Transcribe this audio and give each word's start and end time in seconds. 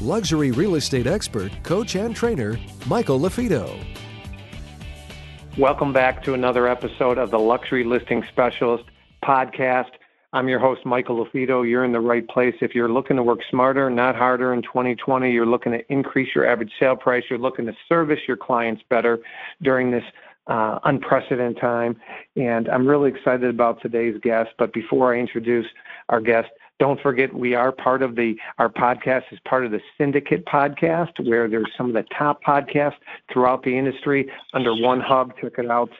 luxury 0.00 0.50
real 0.50 0.76
estate 0.76 1.06
expert, 1.06 1.52
coach, 1.62 1.94
and 1.94 2.16
trainer, 2.16 2.58
Michael 2.86 3.20
LaFido. 3.20 3.78
Welcome 5.58 5.92
back 5.92 6.22
to 6.24 6.32
another 6.32 6.66
episode 6.66 7.18
of 7.18 7.30
the 7.30 7.38
Luxury 7.38 7.84
Listing 7.84 8.24
Specialist 8.30 8.84
podcast. 9.22 9.90
I'm 10.32 10.48
your 10.48 10.58
host, 10.58 10.86
Michael 10.86 11.22
LaFido. 11.22 11.68
You're 11.68 11.84
in 11.84 11.92
the 11.92 12.00
right 12.00 12.26
place. 12.26 12.54
If 12.62 12.74
you're 12.74 12.88
looking 12.88 13.16
to 13.16 13.22
work 13.22 13.40
smarter, 13.50 13.90
not 13.90 14.16
harder 14.16 14.54
in 14.54 14.62
2020, 14.62 15.30
you're 15.30 15.44
looking 15.44 15.72
to 15.72 15.92
increase 15.92 16.34
your 16.34 16.46
average 16.46 16.72
sale 16.80 16.96
price, 16.96 17.24
you're 17.28 17.38
looking 17.38 17.66
to 17.66 17.74
service 17.86 18.20
your 18.26 18.38
clients 18.38 18.82
better 18.88 19.18
during 19.60 19.90
this 19.90 20.04
uh, 20.46 20.78
unprecedented 20.84 21.60
time. 21.60 22.00
And 22.34 22.68
I'm 22.70 22.86
really 22.86 23.10
excited 23.10 23.50
about 23.50 23.82
today's 23.82 24.18
guest. 24.22 24.50
But 24.58 24.72
before 24.72 25.14
I 25.14 25.18
introduce 25.18 25.66
our 26.08 26.22
guest, 26.22 26.48
don't 26.82 27.00
forget 27.00 27.32
we 27.32 27.54
are 27.54 27.70
part 27.70 28.02
of 28.02 28.16
the 28.16 28.34
our 28.58 28.68
podcast 28.68 29.22
is 29.30 29.38
part 29.48 29.64
of 29.64 29.70
the 29.70 29.80
syndicate 29.96 30.44
podcast 30.46 31.12
where 31.28 31.48
there's 31.48 31.70
some 31.78 31.86
of 31.86 31.92
the 31.92 32.04
top 32.18 32.42
podcasts 32.42 32.96
throughout 33.32 33.62
the 33.62 33.78
industry 33.78 34.28
under 34.52 34.74
one 34.74 35.00
hub 35.00 35.32
check 35.40 35.52
it 35.58 35.70
out 35.70 35.90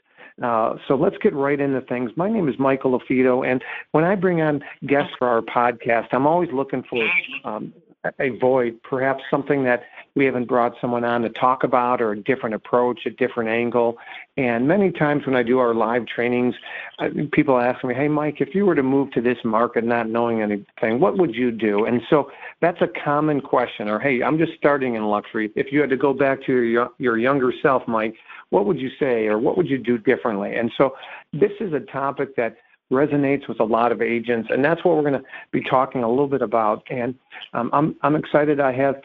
uh, 0.42 0.74
so 0.88 0.96
let's 0.96 1.16
get 1.18 1.34
right 1.34 1.60
into 1.60 1.82
things. 1.82 2.10
My 2.16 2.28
name 2.28 2.48
is 2.48 2.54
Michael 2.58 2.98
LaFido, 2.98 3.46
and 3.46 3.62
when 3.90 4.02
I 4.02 4.14
bring 4.14 4.40
on 4.40 4.64
guests 4.86 5.12
for 5.18 5.28
our 5.28 5.42
podcast, 5.42 6.06
I'm 6.10 6.26
always 6.26 6.48
looking 6.52 6.82
for 6.88 7.06
um, 7.44 7.72
a 8.18 8.30
void, 8.30 8.80
perhaps 8.82 9.22
something 9.30 9.64
that 9.64 9.84
we 10.14 10.24
haven't 10.24 10.46
brought 10.46 10.74
someone 10.80 11.04
on 11.04 11.22
to 11.22 11.28
talk 11.30 11.64
about 11.64 12.02
or 12.02 12.12
a 12.12 12.20
different 12.20 12.54
approach, 12.54 13.00
a 13.06 13.10
different 13.10 13.48
angle. 13.48 13.96
And 14.36 14.66
many 14.66 14.90
times 14.90 15.24
when 15.24 15.36
I 15.36 15.42
do 15.42 15.58
our 15.58 15.74
live 15.74 16.06
trainings, 16.06 16.54
uh, 16.98 17.08
people 17.32 17.58
ask 17.58 17.82
me, 17.84 17.94
hey, 17.94 18.08
Mike, 18.08 18.40
if 18.40 18.54
you 18.54 18.66
were 18.66 18.74
to 18.74 18.82
move 18.82 19.10
to 19.12 19.20
this 19.20 19.38
market 19.44 19.84
not 19.84 20.08
knowing 20.08 20.42
anything, 20.42 21.00
what 21.00 21.16
would 21.18 21.34
you 21.34 21.50
do? 21.50 21.86
And 21.86 22.02
so 22.10 22.30
that's 22.60 22.80
a 22.82 22.88
common 23.04 23.40
question. 23.40 23.88
Or, 23.88 23.98
hey, 23.98 24.22
I'm 24.22 24.38
just 24.38 24.52
starting 24.58 24.96
in 24.96 25.04
luxury. 25.04 25.50
If 25.54 25.72
you 25.72 25.80
had 25.80 25.90
to 25.90 25.96
go 25.96 26.12
back 26.12 26.42
to 26.46 26.60
your, 26.60 26.90
your 26.98 27.18
younger 27.18 27.52
self, 27.62 27.86
Mike, 27.86 28.14
what 28.50 28.66
would 28.66 28.78
you 28.78 28.90
say 28.98 29.26
or 29.26 29.38
what 29.38 29.56
would 29.56 29.68
you 29.68 29.78
do 29.78 29.96
differently? 29.96 30.56
And 30.56 30.70
so 30.76 30.94
this 31.32 31.52
is 31.60 31.72
a 31.72 31.80
topic 31.80 32.36
that 32.36 32.56
resonates 32.92 33.48
with 33.48 33.58
a 33.60 33.64
lot 33.64 33.90
of 33.90 34.00
agents, 34.00 34.48
and 34.52 34.64
that's 34.64 34.84
what 34.84 34.96
we're 34.96 35.10
going 35.10 35.20
to 35.20 35.28
be 35.50 35.62
talking 35.62 36.04
a 36.04 36.08
little 36.08 36.28
bit 36.28 36.42
about. 36.42 36.84
And 36.90 37.14
um, 37.52 37.70
I'm 37.72 37.96
I'm 38.02 38.14
excited. 38.14 38.60
I 38.60 38.72
have 38.72 38.96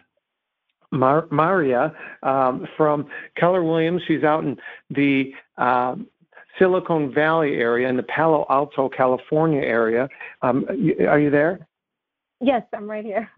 Mar- 0.91 1.27
Maria 1.31 1.93
um, 2.23 2.67
from 2.77 3.07
Keller 3.35 3.63
Williams. 3.63 4.01
She's 4.07 4.23
out 4.23 4.43
in 4.43 4.57
the 4.89 5.31
uh, 5.57 5.95
Silicon 6.59 7.13
Valley 7.13 7.55
area, 7.55 7.87
in 7.87 7.97
the 7.97 8.03
Palo 8.03 8.45
Alto, 8.49 8.89
California 8.89 9.61
area. 9.61 10.07
Um, 10.41 10.65
are 11.07 11.19
you 11.19 11.29
there? 11.29 11.67
Yes, 12.39 12.63
I'm 12.73 12.89
right 12.89 13.05
here. 13.05 13.29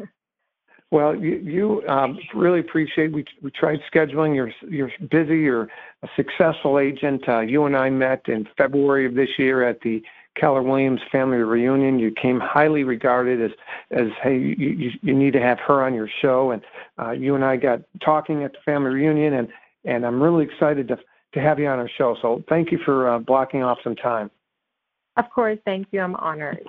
Well, 0.91 1.15
you, 1.15 1.35
you 1.35 1.87
um, 1.87 2.17
really 2.33 2.59
appreciate. 2.59 3.11
We 3.11 3.23
we 3.43 3.51
tried 3.51 3.79
scheduling. 3.93 4.33
You're 4.35 4.51
you're 4.67 4.91
busy. 5.11 5.37
You're 5.37 5.69
a 6.01 6.07
successful 6.15 6.79
agent. 6.79 7.29
Uh, 7.29 7.41
you 7.41 7.65
and 7.65 7.77
I 7.77 7.91
met 7.91 8.27
in 8.27 8.47
February 8.57 9.05
of 9.05 9.13
this 9.13 9.29
year 9.37 9.67
at 9.67 9.79
the 9.81 10.01
Keller 10.39 10.63
Williams 10.63 11.01
family 11.11 11.37
reunion. 11.37 11.99
You 11.99 12.11
came 12.11 12.39
highly 12.39 12.83
regarded 12.83 13.41
as, 13.41 13.51
as 13.91 14.07
hey, 14.23 14.37
you, 14.37 14.55
you, 14.55 14.91
you 15.01 15.13
need 15.13 15.33
to 15.33 15.41
have 15.41 15.59
her 15.59 15.83
on 15.83 15.93
your 15.93 16.09
show. 16.21 16.51
And 16.51 16.61
uh, 16.97 17.11
you 17.11 17.35
and 17.35 17.43
I 17.43 17.57
got 17.57 17.81
talking 18.03 18.43
at 18.43 18.53
the 18.53 18.59
family 18.65 18.91
reunion, 18.91 19.33
and, 19.33 19.47
and 19.85 20.05
I'm 20.05 20.21
really 20.21 20.45
excited 20.45 20.87
to, 20.89 20.99
to 21.33 21.41
have 21.41 21.59
you 21.59 21.67
on 21.67 21.79
our 21.79 21.89
show. 21.89 22.15
So 22.21 22.43
thank 22.47 22.71
you 22.71 22.79
for 22.85 23.09
uh, 23.09 23.19
blocking 23.19 23.63
off 23.63 23.79
some 23.83 23.95
time. 23.95 24.31
Of 25.17 25.29
course, 25.29 25.59
thank 25.65 25.87
you. 25.91 25.99
I'm 25.99 26.15
honored. 26.15 26.67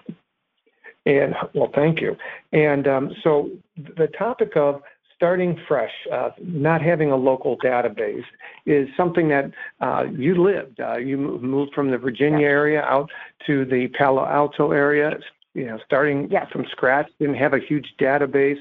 And 1.07 1.35
well, 1.55 1.71
thank 1.75 2.01
you. 2.01 2.17
And 2.53 2.87
um, 2.87 3.15
so 3.23 3.51
the 3.77 4.09
topic 4.09 4.57
of 4.57 4.83
starting 5.21 5.55
fresh, 5.69 5.93
uh, 6.11 6.31
not 6.41 6.81
having 6.81 7.13
a 7.13 7.17
local 7.17 7.59
database, 7.59 8.25
is 8.65 8.89
something 8.97 9.29
that 9.29 9.51
uh, 9.83 10.05
you 10.17 10.43
lived. 10.43 10.81
Uh, 10.81 10.97
you 10.97 11.19
moved 11.19 11.75
from 11.75 11.91
the 11.91 11.99
Virginia 11.99 12.47
area 12.47 12.81
out 12.81 13.11
to 13.47 13.67
the 13.67 13.89
Palo 13.99 14.25
Alto 14.25 14.73
area, 14.73 15.19
you 15.53 15.67
know, 15.67 15.79
starting 15.85 16.27
yes. 16.31 16.47
from 16.51 16.65
scratch, 16.71 17.07
didn't 17.19 17.35
have 17.35 17.53
a 17.53 17.59
huge 17.59 17.93
database. 18.01 18.57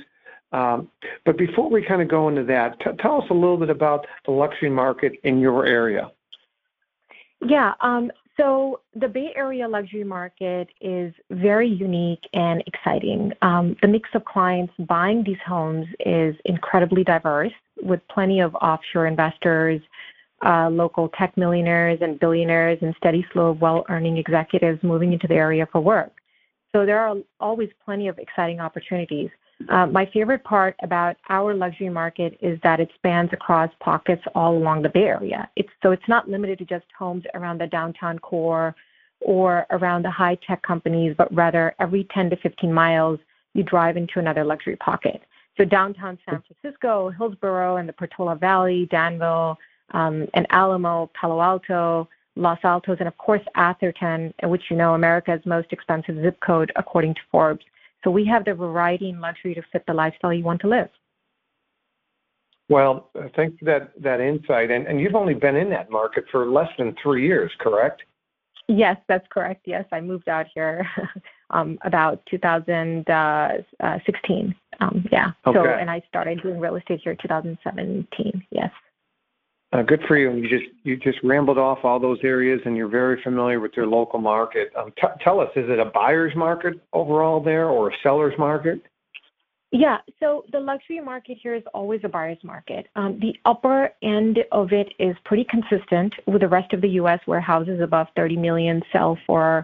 Um, 0.52 0.90
but 1.26 1.38
before 1.38 1.70
we 1.70 1.82
kind 1.82 2.02
of 2.02 2.10
go 2.10 2.28
into 2.28 2.44
that, 2.44 2.78
t- 2.82 2.90
tell 3.00 3.22
us 3.22 3.30
a 3.30 3.34
little 3.34 3.56
bit 3.56 3.70
about 3.70 4.06
the 4.26 4.32
luxury 4.32 4.70
market 4.70 5.14
in 5.24 5.40
your 5.40 5.66
area. 5.66 6.12
Yeah, 7.48 7.76
um, 7.80 8.12
so 8.40 8.80
the 8.96 9.08
Bay 9.08 9.34
Area 9.36 9.68
luxury 9.68 10.04
market 10.04 10.70
is 10.80 11.14
very 11.30 11.68
unique 11.68 12.24
and 12.34 12.64
exciting. 12.66 13.34
Um, 13.42 13.76
the 13.82 13.88
mix 13.88 14.10
of 14.14 14.24
clients 14.24 14.74
buying 14.80 15.24
these 15.24 15.38
homes 15.46 15.88
is 16.06 16.36
incredibly 16.46 17.04
diverse, 17.04 17.52
with 17.82 18.00
plenty 18.08 18.40
of 18.40 18.56
offshore 18.56 19.08
investors, 19.08 19.82
uh, 20.46 20.70
local 20.70 21.10
tech 21.10 21.36
millionaires 21.36 22.00
and 22.02 22.20
billionaires, 22.20 22.80
and 22.82 22.96
steady 22.98 23.26
flow 23.34 23.50
of 23.50 23.62
well-earning 23.62 24.18
executives 24.18 24.82
moving 24.84 25.12
into 25.12 25.28
the 25.28 25.36
area 25.36 25.68
for 25.72 25.82
work. 25.82 26.14
So 26.74 26.86
there 26.86 27.00
are 27.00 27.18
always 27.40 27.70
plenty 27.84 28.08
of 28.08 28.18
exciting 28.20 28.60
opportunities. 28.62 29.30
Uh, 29.68 29.86
my 29.88 30.06
favorite 30.14 30.44
part 30.44 30.76
about 30.84 31.18
our 31.28 31.54
luxury 31.54 31.90
market 31.90 32.38
is 32.42 32.58
that 32.64 32.80
it 32.80 32.90
spans 32.96 33.30
across 33.34 33.70
pockets 33.82 34.24
all 34.34 34.58
along 34.58 34.82
the 34.82 34.90
Bay 34.90 35.04
Area. 35.04 35.50
It's, 35.58 35.70
so 35.84 35.92
it's 35.92 36.08
not 36.08 36.30
limited 36.30 36.60
to 36.60 36.66
just 36.66 36.86
homes 36.98 37.26
around 37.34 37.60
the 37.60 37.68
downtown 37.68 38.20
core 38.20 38.74
or 39.20 39.66
around 39.72 40.04
the 40.04 40.12
high 40.12 40.38
tech 40.48 40.62
companies, 40.62 41.14
but 41.18 41.34
rather 41.36 41.76
every 41.80 42.08
10 42.14 42.30
to 42.30 42.38
15 42.38 42.74
miles, 42.74 43.20
you 43.54 43.64
drive 43.64 43.98
into 43.98 44.20
another 44.20 44.46
luxury 44.46 44.78
pocket. 44.78 45.22
So 45.58 45.66
downtown 45.66 46.18
San 46.26 46.42
Francisco, 46.42 47.10
Hillsborough, 47.10 47.78
and 47.78 47.90
the 47.90 47.94
Portola 47.94 48.36
Valley, 48.36 48.88
Danville, 48.90 49.58
um, 49.92 50.26
and 50.34 50.48
Alamo, 50.52 51.12
Palo 51.20 51.42
Alto, 51.42 52.08
Los 52.38 52.60
Altos, 52.64 52.98
and 53.00 53.10
of 53.10 53.18
course 53.18 53.42
Atherton, 53.56 54.34
which 54.44 54.64
you 54.70 54.78
know 54.78 54.94
America's 54.94 55.42
most 55.46 55.74
expensive 55.74 56.16
zip 56.22 56.40
code 56.40 56.72
according 56.78 57.14
to 57.16 57.22
Forbes. 57.30 57.66
So 58.04 58.12
we 58.12 58.26
have 58.26 58.44
the 58.46 58.54
variety 58.54 59.10
and 59.10 59.22
luxury 59.22 59.56
to 59.56 59.62
fit 59.72 59.84
the 59.88 59.94
lifestyle 59.94 60.34
you 60.34 60.44
want 60.44 60.62
to 60.62 60.68
live. 60.68 60.90
Well, 62.70 63.10
thanks 63.36 63.60
for 63.60 63.66
that, 63.66 63.92
that 64.02 64.22
insight. 64.22 64.72
And, 64.72 64.88
and 64.88 65.02
you've 65.02 65.16
only 65.16 65.34
been 65.34 65.56
in 65.56 65.72
that 65.72 65.90
market 65.90 66.26
for 66.32 66.48
less 66.50 66.70
than 66.78 66.96
three 67.02 67.26
years, 67.26 67.52
correct? 67.60 68.04
Yes, 68.68 68.98
that's 69.08 69.26
correct. 69.32 69.64
Yes, 69.66 69.86
I 69.92 70.00
moved 70.00 70.30
out 70.30 70.46
here 70.54 70.88
um, 71.50 71.80
about 71.84 72.24
2016. 72.30 74.56
Um, 74.80 75.04
yeah. 75.12 75.32
Okay. 75.48 75.58
So, 75.58 75.66
and 75.66 75.90
I 75.90 76.04
started 76.08 76.44
doing 76.44 76.60
real 76.60 76.76
estate 76.76 77.02
here 77.04 77.16
2017. 77.16 78.46
Yes. 78.52 78.70
Uh, 79.72 79.84
good 79.84 80.02
for 80.08 80.18
you. 80.18 80.32
And 80.32 80.44
You 80.44 80.50
just 80.50 80.72
you 80.84 80.98
just 80.98 81.20
rambled 81.24 81.60
off 81.60 81.80
all 81.84 82.00
those 82.00 82.18
areas, 82.24 82.60
and 82.66 82.76
you're 82.76 82.88
very 82.88 83.22
familiar 83.22 83.60
with 83.60 83.74
your 83.76 83.86
local 83.86 84.20
market. 84.20 84.72
Um, 84.76 84.92
t- 85.00 85.08
tell 85.24 85.40
us, 85.40 85.50
is 85.56 85.70
it 85.70 85.80
a 85.80 85.86
buyer's 85.86 86.36
market 86.36 86.80
overall 86.92 87.42
there, 87.42 87.70
or 87.70 87.90
a 87.90 87.94
seller's 88.02 88.34
market? 88.40 88.82
Yeah, 89.72 89.98
so 90.20 90.46
the 90.52 90.60
luxury 90.60 91.00
market 91.00 91.38
here 91.44 91.54
is 91.54 91.62
always 91.76 92.02
a 92.04 92.10
buyer's 92.10 92.44
market. 92.44 92.88
Um, 92.96 93.20
the 93.22 93.36
upper 93.46 93.92
end 94.02 94.40
of 94.52 94.74
it 94.74 94.92
is 94.98 95.16
pretty 95.26 95.46
consistent 95.48 96.12
with 96.26 96.42
the 96.42 96.48
rest 96.48 96.74
of 96.74 96.82
the 96.82 96.90
U.S., 96.90 97.20
where 97.26 97.40
houses 97.40 97.80
above 97.80 98.08
30 98.16 98.38
million 98.38 98.82
sell 98.92 99.16
for 99.28 99.64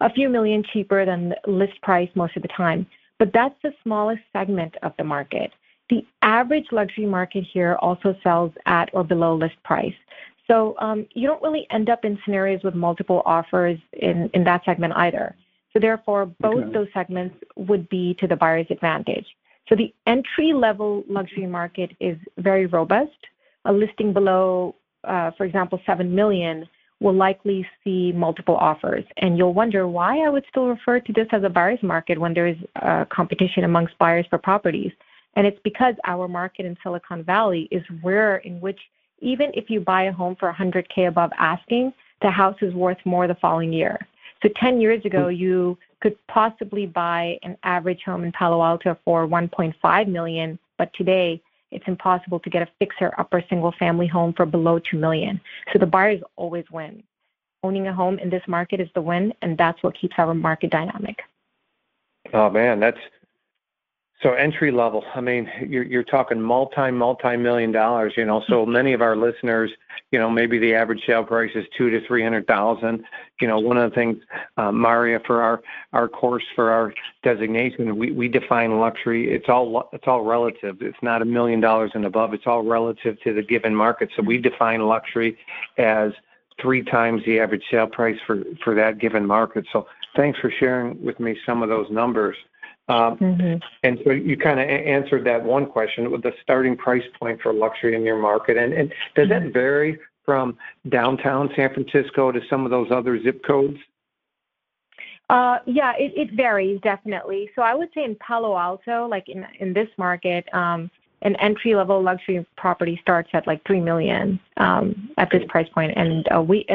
a 0.00 0.10
few 0.10 0.28
million 0.28 0.64
cheaper 0.72 1.06
than 1.06 1.32
list 1.46 1.80
price 1.82 2.08
most 2.16 2.36
of 2.36 2.42
the 2.42 2.48
time. 2.48 2.84
But 3.20 3.30
that's 3.32 3.54
the 3.62 3.72
smallest 3.84 4.22
segment 4.32 4.74
of 4.82 4.92
the 4.98 5.04
market. 5.04 5.52
The 5.90 6.04
average 6.22 6.66
luxury 6.72 7.06
market 7.06 7.44
here 7.52 7.76
also 7.80 8.16
sells 8.22 8.52
at 8.66 8.90
or 8.92 9.04
below 9.04 9.36
list 9.36 9.62
price. 9.64 9.94
So 10.46 10.74
um, 10.78 11.06
you 11.14 11.26
don't 11.26 11.42
really 11.42 11.66
end 11.70 11.88
up 11.88 12.04
in 12.04 12.18
scenarios 12.24 12.62
with 12.62 12.74
multiple 12.74 13.22
offers 13.24 13.78
in, 13.94 14.30
in 14.34 14.44
that 14.44 14.64
segment 14.64 14.94
either. 14.96 15.34
So 15.72 15.80
therefore, 15.80 16.26
both 16.40 16.64
okay. 16.64 16.72
those 16.72 16.88
segments 16.94 17.36
would 17.56 17.88
be 17.88 18.14
to 18.20 18.26
the 18.26 18.36
buyer's 18.36 18.66
advantage. 18.70 19.26
So 19.68 19.74
the 19.74 19.92
entry 20.06 20.52
level 20.52 21.04
luxury 21.08 21.46
market 21.46 21.92
is 22.00 22.16
very 22.38 22.66
robust. 22.66 23.16
A 23.64 23.72
listing 23.72 24.12
below, 24.12 24.74
uh, 25.04 25.30
for 25.36 25.44
example, 25.44 25.80
7 25.86 26.14
million 26.14 26.68
will 27.00 27.14
likely 27.14 27.66
see 27.82 28.12
multiple 28.12 28.56
offers. 28.56 29.04
And 29.16 29.36
you'll 29.36 29.54
wonder 29.54 29.88
why 29.88 30.20
I 30.20 30.28
would 30.28 30.44
still 30.48 30.68
refer 30.68 31.00
to 31.00 31.12
this 31.12 31.26
as 31.32 31.42
a 31.42 31.48
buyer's 31.48 31.82
market 31.82 32.20
when 32.20 32.34
there 32.34 32.46
is 32.46 32.56
uh, 32.80 33.04
competition 33.10 33.64
amongst 33.64 33.98
buyers 33.98 34.26
for 34.30 34.38
properties. 34.38 34.92
And 35.36 35.46
it's 35.46 35.58
because 35.64 35.94
our 36.04 36.28
market 36.28 36.66
in 36.66 36.76
Silicon 36.82 37.24
Valley 37.24 37.68
is 37.70 37.82
rare 38.02 38.36
in 38.38 38.60
which 38.60 38.78
even 39.20 39.50
if 39.54 39.70
you 39.70 39.80
buy 39.80 40.04
a 40.04 40.12
home 40.12 40.36
for 40.38 40.52
100K 40.52 41.08
above 41.08 41.30
asking, 41.38 41.92
the 42.22 42.30
house 42.30 42.56
is 42.62 42.74
worth 42.74 42.98
more 43.04 43.26
the 43.26 43.34
following 43.36 43.72
year. 43.72 43.98
So 44.42 44.48
10 44.60 44.80
years 44.80 45.04
ago, 45.04 45.28
hmm. 45.28 45.34
you 45.34 45.78
could 46.00 46.16
possibly 46.26 46.86
buy 46.86 47.38
an 47.42 47.56
average 47.62 48.02
home 48.04 48.24
in 48.24 48.32
Palo 48.32 48.62
Alto 48.62 48.96
for 49.04 49.26
1.5 49.26 50.08
million, 50.08 50.58
but 50.76 50.92
today 50.94 51.40
it's 51.70 51.88
impossible 51.88 52.38
to 52.40 52.50
get 52.50 52.62
a 52.62 52.68
fixer 52.78 53.12
upper 53.18 53.42
single 53.48 53.72
family 53.78 54.06
home 54.06 54.32
for 54.34 54.46
below 54.46 54.78
2 54.78 54.98
million. 54.98 55.40
So 55.72 55.78
the 55.78 55.86
buyers 55.86 56.20
always 56.36 56.64
win. 56.70 57.02
Owning 57.62 57.86
a 57.88 57.94
home 57.94 58.18
in 58.18 58.28
this 58.28 58.42
market 58.46 58.80
is 58.80 58.88
the 58.94 59.00
win, 59.00 59.32
and 59.40 59.56
that's 59.56 59.82
what 59.82 59.98
keeps 59.98 60.14
our 60.18 60.34
market 60.34 60.70
dynamic. 60.70 61.22
Oh 62.32 62.50
man, 62.50 62.78
that's 62.78 62.98
so 64.24 64.32
entry 64.32 64.70
level. 64.72 65.04
I 65.14 65.20
mean, 65.20 65.50
you're 65.68 65.82
you're 65.84 66.02
talking 66.02 66.40
multi 66.40 66.90
multi 66.90 67.36
million 67.36 67.72
dollars. 67.72 68.14
You 68.16 68.24
know, 68.24 68.42
so 68.48 68.64
many 68.64 68.94
of 68.94 69.02
our 69.02 69.16
listeners, 69.16 69.70
you 70.12 70.18
know, 70.18 70.30
maybe 70.30 70.58
the 70.58 70.74
average 70.74 71.02
sale 71.06 71.24
price 71.24 71.50
is 71.54 71.66
two 71.76 71.90
to 71.90 72.04
three 72.06 72.22
hundred 72.22 72.46
thousand. 72.46 73.04
You 73.42 73.48
know, 73.48 73.58
one 73.58 73.76
of 73.76 73.90
the 73.90 73.94
things, 73.94 74.16
uh, 74.56 74.72
Maria, 74.72 75.20
for 75.26 75.42
our 75.42 75.62
our 75.92 76.08
course 76.08 76.44
for 76.54 76.70
our 76.70 76.94
designation, 77.22 77.98
we 77.98 78.12
we 78.12 78.28
define 78.28 78.80
luxury. 78.80 79.30
It's 79.30 79.50
all 79.50 79.90
it's 79.92 80.08
all 80.08 80.22
relative. 80.22 80.80
It's 80.80 81.02
not 81.02 81.20
a 81.20 81.26
million 81.26 81.60
dollars 81.60 81.90
and 81.94 82.06
above. 82.06 82.32
It's 82.32 82.46
all 82.46 82.64
relative 82.64 83.20
to 83.24 83.34
the 83.34 83.42
given 83.42 83.74
market. 83.74 84.08
So 84.16 84.22
we 84.22 84.38
define 84.38 84.80
luxury 84.86 85.36
as 85.76 86.12
three 86.62 86.82
times 86.82 87.22
the 87.26 87.40
average 87.40 87.64
sale 87.70 87.88
price 87.88 88.18
for 88.26 88.42
for 88.64 88.74
that 88.74 88.98
given 88.98 89.26
market. 89.26 89.66
So 89.70 89.86
thanks 90.16 90.38
for 90.38 90.50
sharing 90.50 91.04
with 91.04 91.20
me 91.20 91.36
some 91.44 91.62
of 91.62 91.68
those 91.68 91.90
numbers. 91.90 92.36
Um, 92.88 93.16
mm-hmm. 93.16 93.56
And 93.82 93.98
so 94.04 94.10
you 94.10 94.36
kind 94.36 94.60
of 94.60 94.68
answered 94.68 95.24
that 95.24 95.42
one 95.42 95.66
question 95.66 96.10
with 96.10 96.22
the 96.22 96.32
starting 96.42 96.76
price 96.76 97.04
point 97.18 97.40
for 97.40 97.52
luxury 97.52 97.94
in 97.94 98.02
your 98.02 98.18
market. 98.18 98.56
And, 98.56 98.72
and 98.72 98.92
does 99.14 99.28
that 99.30 99.42
mm-hmm. 99.42 99.52
vary 99.52 99.98
from 100.24 100.56
downtown 100.88 101.50
San 101.56 101.72
Francisco 101.72 102.32
to 102.32 102.40
some 102.48 102.64
of 102.64 102.70
those 102.70 102.90
other 102.90 103.22
zip 103.22 103.42
codes? 103.44 103.78
Uh, 105.30 105.58
yeah, 105.66 105.94
it, 105.98 106.12
it 106.16 106.32
varies 106.32 106.80
definitely. 106.82 107.50
So 107.56 107.62
I 107.62 107.74
would 107.74 107.88
say 107.94 108.04
in 108.04 108.16
Palo 108.16 108.56
Alto, 108.58 109.06
like 109.08 109.28
in 109.28 109.46
in 109.58 109.72
this 109.72 109.88
market, 109.96 110.46
um, 110.52 110.90
an 111.22 111.34
entry 111.36 111.74
level 111.74 112.02
luxury 112.02 112.44
property 112.58 112.98
starts 113.00 113.30
at 113.32 113.46
like 113.46 113.64
three 113.66 113.80
million 113.80 114.38
um, 114.58 115.10
at 115.16 115.30
this 115.30 115.42
price 115.48 115.68
point, 115.70 115.94
and 115.96 116.26
uh, 116.34 116.42
we 116.42 116.66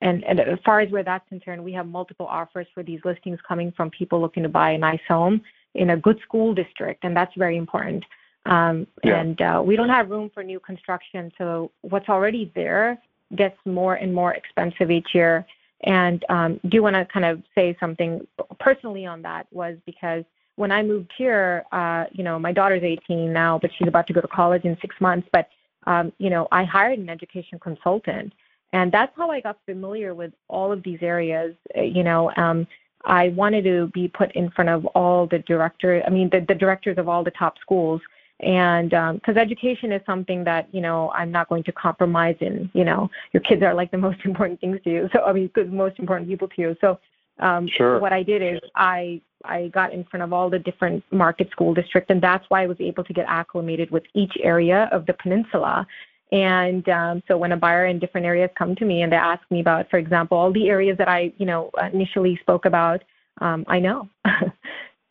and. 0.00 0.24
And, 0.24 0.40
and 0.40 0.48
as 0.48 0.58
far 0.64 0.80
as 0.80 0.90
where 0.90 1.02
that's 1.02 1.28
concerned, 1.28 1.62
we 1.62 1.72
have 1.72 1.86
multiple 1.86 2.26
offers 2.26 2.66
for 2.74 2.82
these 2.82 3.00
listings 3.04 3.38
coming 3.46 3.72
from 3.76 3.90
people 3.90 4.20
looking 4.20 4.42
to 4.42 4.48
buy 4.48 4.72
a 4.72 4.78
nice 4.78 5.00
home 5.08 5.40
in 5.74 5.90
a 5.90 5.96
good 5.96 6.18
school 6.20 6.54
district, 6.54 7.04
and 7.04 7.16
that's 7.16 7.34
very 7.36 7.56
important. 7.56 8.04
Um, 8.46 8.86
yeah. 9.02 9.20
And 9.20 9.40
uh, 9.40 9.62
we 9.64 9.76
don't 9.76 9.88
have 9.88 10.10
room 10.10 10.30
for 10.32 10.42
new 10.42 10.60
construction, 10.60 11.32
so 11.36 11.70
what's 11.82 12.08
already 12.08 12.52
there 12.54 12.98
gets 13.34 13.56
more 13.64 13.94
and 13.94 14.14
more 14.14 14.34
expensive 14.34 14.90
each 14.90 15.08
year. 15.14 15.44
And 15.82 16.24
um, 16.28 16.60
do 16.68 16.82
want 16.82 16.96
to 16.96 17.04
kind 17.06 17.24
of 17.26 17.42
say 17.54 17.76
something 17.78 18.26
personally 18.58 19.04
on 19.04 19.20
that 19.22 19.46
was 19.50 19.76
because 19.84 20.24
when 20.54 20.72
I 20.72 20.82
moved 20.82 21.12
here, 21.18 21.64
uh, 21.72 22.04
you 22.12 22.24
know, 22.24 22.38
my 22.38 22.52
daughter's 22.52 22.82
18 22.82 23.32
now, 23.32 23.58
but 23.58 23.70
she's 23.76 23.88
about 23.88 24.06
to 24.06 24.12
go 24.12 24.20
to 24.20 24.28
college 24.28 24.64
in 24.64 24.76
six 24.80 24.96
months. 25.00 25.28
But 25.32 25.48
um, 25.86 26.12
you 26.18 26.30
know, 26.30 26.48
I 26.50 26.64
hired 26.64 26.98
an 26.98 27.08
education 27.08 27.58
consultant 27.58 28.32
and 28.72 28.92
that's 28.92 29.12
how 29.16 29.30
I 29.30 29.40
got 29.40 29.58
familiar 29.64 30.14
with 30.14 30.32
all 30.48 30.72
of 30.72 30.82
these 30.82 30.98
areas. 31.02 31.54
Uh, 31.76 31.82
you 31.82 32.02
know, 32.02 32.32
um, 32.36 32.66
I 33.04 33.28
wanted 33.30 33.62
to 33.64 33.88
be 33.94 34.08
put 34.08 34.32
in 34.32 34.50
front 34.50 34.68
of 34.68 34.84
all 34.86 35.26
the 35.26 35.38
director, 35.40 36.02
I 36.06 36.10
mean, 36.10 36.28
the, 36.30 36.44
the 36.46 36.54
directors 36.54 36.98
of 36.98 37.08
all 37.08 37.22
the 37.22 37.30
top 37.30 37.58
schools. 37.60 38.00
And 38.40 38.90
because 38.90 39.36
um, 39.36 39.38
education 39.38 39.92
is 39.92 40.02
something 40.04 40.44
that, 40.44 40.68
you 40.72 40.82
know, 40.82 41.10
I'm 41.12 41.30
not 41.30 41.48
going 41.48 41.62
to 41.64 41.72
compromise 41.72 42.36
in, 42.40 42.70
you 42.74 42.84
know, 42.84 43.08
your 43.32 43.40
kids 43.42 43.62
are 43.62 43.72
like 43.72 43.90
the 43.90 43.98
most 44.08 44.18
important 44.24 44.60
things 44.60 44.78
to 44.84 44.90
you. 44.90 45.08
So, 45.12 45.22
I 45.24 45.32
mean, 45.32 45.50
the 45.54 45.64
most 45.64 45.98
important 45.98 46.28
people 46.28 46.48
to 46.48 46.60
you. 46.60 46.76
So, 46.80 46.98
um, 47.38 47.68
sure. 47.68 47.98
what 48.00 48.12
I 48.12 48.22
did 48.22 48.42
is 48.42 48.60
I 48.74 49.20
I 49.44 49.68
got 49.68 49.92
in 49.92 50.04
front 50.04 50.22
of 50.22 50.32
all 50.32 50.50
the 50.50 50.58
different 50.58 51.04
market 51.10 51.50
school 51.50 51.74
districts, 51.74 52.10
and 52.10 52.20
that's 52.20 52.44
why 52.48 52.62
I 52.62 52.66
was 52.66 52.78
able 52.80 53.04
to 53.04 53.12
get 53.12 53.26
acclimated 53.28 53.90
with 53.90 54.04
each 54.14 54.32
area 54.42 54.88
of 54.90 55.06
the 55.06 55.12
peninsula. 55.12 55.86
And 56.32 56.88
um, 56.88 57.22
so 57.28 57.36
when 57.36 57.52
a 57.52 57.56
buyer 57.56 57.86
in 57.86 57.98
different 57.98 58.26
areas 58.26 58.50
come 58.58 58.74
to 58.76 58.84
me 58.84 59.02
and 59.02 59.12
they 59.12 59.16
ask 59.16 59.42
me 59.50 59.60
about, 59.60 59.88
for 59.90 59.98
example, 59.98 60.36
all 60.36 60.52
the 60.52 60.68
areas 60.68 60.98
that 60.98 61.08
I, 61.08 61.32
you 61.38 61.46
know, 61.46 61.70
initially 61.92 62.36
spoke 62.40 62.64
about, 62.64 63.04
um, 63.40 63.64
I 63.68 63.78
know. 63.78 64.08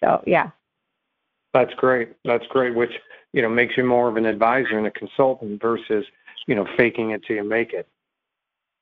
so 0.04 0.22
yeah. 0.28 0.50
That's 1.54 1.74
great. 1.76 2.10
That's 2.26 2.46
great. 2.48 2.76
Which 2.76 2.92
you 3.32 3.42
know 3.42 3.50
makes 3.50 3.78
you 3.78 3.86
more 3.86 4.10
of 4.10 4.18
an 4.18 4.26
advisor 4.26 4.78
and 4.78 4.88
a 4.88 4.92
consultant 4.92 5.62
versus 5.62 6.06
you 6.48 6.56
know 6.56 6.68
faking 6.76 7.12
it 7.12 7.22
till 7.26 7.38
you 7.38 7.44
make 7.44 7.72
it. 7.72 7.88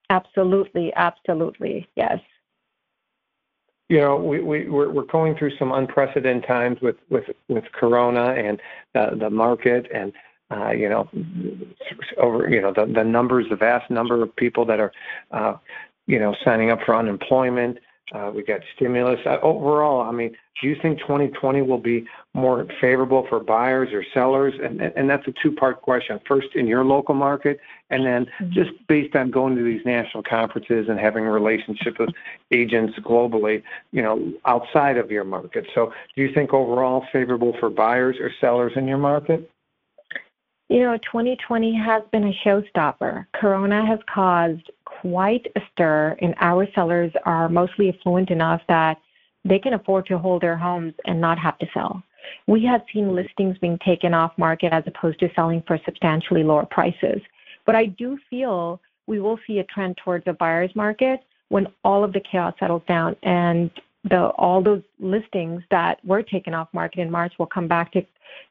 Absolutely. 0.09 0.91
Absolutely. 0.95 1.87
Yes. 1.95 2.19
You 3.89 3.99
know, 3.99 4.15
we, 4.15 4.39
we, 4.41 4.69
we're, 4.69 4.89
we're 4.89 5.05
going 5.05 5.35
through 5.35 5.55
some 5.57 5.71
unprecedented 5.71 6.47
times 6.47 6.79
with, 6.81 6.95
with, 7.09 7.25
with 7.47 7.65
Corona 7.73 8.33
and 8.33 8.59
uh, 8.95 9.13
the 9.15 9.29
market 9.29 9.87
and 9.93 10.13
uh, 10.53 10.71
you 10.71 10.89
know, 10.89 11.09
over 12.17 12.49
you 12.49 12.61
know 12.61 12.73
the, 12.73 12.85
the 12.85 13.03
numbers, 13.03 13.45
the 13.49 13.55
vast 13.55 13.89
number 13.89 14.21
of 14.21 14.35
people 14.35 14.65
that 14.65 14.79
are, 14.79 14.91
uh, 15.31 15.55
you 16.07 16.19
know, 16.19 16.35
signing 16.43 16.69
up 16.69 16.79
for 16.85 16.95
unemployment. 16.95 17.77
Uh, 18.13 18.31
we 18.35 18.43
got 18.43 18.59
stimulus. 18.75 19.19
Uh, 19.25 19.37
overall, 19.41 20.01
I 20.01 20.11
mean, 20.11 20.35
do 20.61 20.67
you 20.67 20.75
think 20.79 20.99
2020 20.99 21.61
will 21.61 21.79
be 21.79 22.05
more 22.33 22.67
favorable 22.79 23.25
for 23.27 23.39
buyers 23.39 23.89
or 23.91 24.05
sellers? 24.13 24.53
And 24.61 24.81
and 24.81 25.09
that's 25.09 25.27
a 25.27 25.33
two-part 25.41 25.81
question. 25.81 26.19
First, 26.27 26.49
in 26.53 26.67
your 26.67 26.83
local 26.83 27.15
market, 27.15 27.59
and 27.89 28.05
then 28.05 28.25
mm-hmm. 28.25 28.51
just 28.51 28.71
based 28.87 29.15
on 29.15 29.31
going 29.31 29.55
to 29.55 29.63
these 29.63 29.81
national 29.85 30.23
conferences 30.23 30.87
and 30.89 30.99
having 30.99 31.25
a 31.25 31.31
relationship 31.31 31.97
with 31.97 32.09
agents 32.51 32.93
globally, 32.99 33.63
you 33.91 34.01
know, 34.01 34.33
outside 34.45 34.97
of 34.97 35.09
your 35.09 35.23
market. 35.23 35.65
So, 35.73 35.91
do 36.15 36.21
you 36.21 36.31
think 36.33 36.53
overall 36.53 37.05
favorable 37.11 37.55
for 37.59 37.69
buyers 37.69 38.17
or 38.19 38.29
sellers 38.39 38.73
in 38.75 38.87
your 38.87 38.99
market? 38.99 39.49
You 40.73 40.79
know, 40.79 40.97
2020 40.97 41.71
has 41.75 42.01
been 42.11 42.23
a 42.23 42.33
showstopper. 42.43 43.27
Corona 43.35 43.85
has 43.85 43.99
caused 44.11 44.71
quite 44.85 45.45
a 45.55 45.61
stir, 45.71 46.17
and 46.19 46.33
our 46.39 46.67
sellers 46.73 47.11
are 47.27 47.47
mostly 47.47 47.89
affluent 47.89 48.31
enough 48.31 48.59
that 48.67 48.97
they 49.45 49.59
can 49.59 49.73
afford 49.73 50.07
to 50.07 50.17
hold 50.17 50.41
their 50.41 50.57
homes 50.57 50.95
and 51.05 51.21
not 51.21 51.37
have 51.37 51.59
to 51.59 51.67
sell. 51.75 52.01
We 52.47 52.65
have 52.65 52.81
seen 52.91 53.13
listings 53.13 53.55
being 53.59 53.77
taken 53.85 54.15
off 54.15 54.35
market 54.35 54.73
as 54.73 54.83
opposed 54.87 55.19
to 55.19 55.29
selling 55.35 55.61
for 55.67 55.79
substantially 55.85 56.41
lower 56.41 56.65
prices. 56.65 57.21
But 57.67 57.75
I 57.75 57.85
do 57.85 58.17
feel 58.27 58.81
we 59.05 59.19
will 59.19 59.37
see 59.45 59.59
a 59.59 59.63
trend 59.65 59.97
towards 60.03 60.25
a 60.25 60.33
buyer's 60.33 60.75
market 60.75 61.19
when 61.49 61.67
all 61.83 62.03
of 62.03 62.13
the 62.13 62.21
chaos 62.31 62.55
settles 62.59 62.81
down 62.87 63.15
and 63.21 63.69
the 64.03 64.27
all 64.37 64.61
those 64.61 64.81
listings 64.99 65.63
that 65.71 66.03
were 66.05 66.21
taken 66.21 66.53
off 66.53 66.67
market 66.73 66.99
in 66.99 67.09
March 67.11 67.33
will 67.39 67.45
come 67.45 67.67
back 67.67 67.91
to 67.93 68.05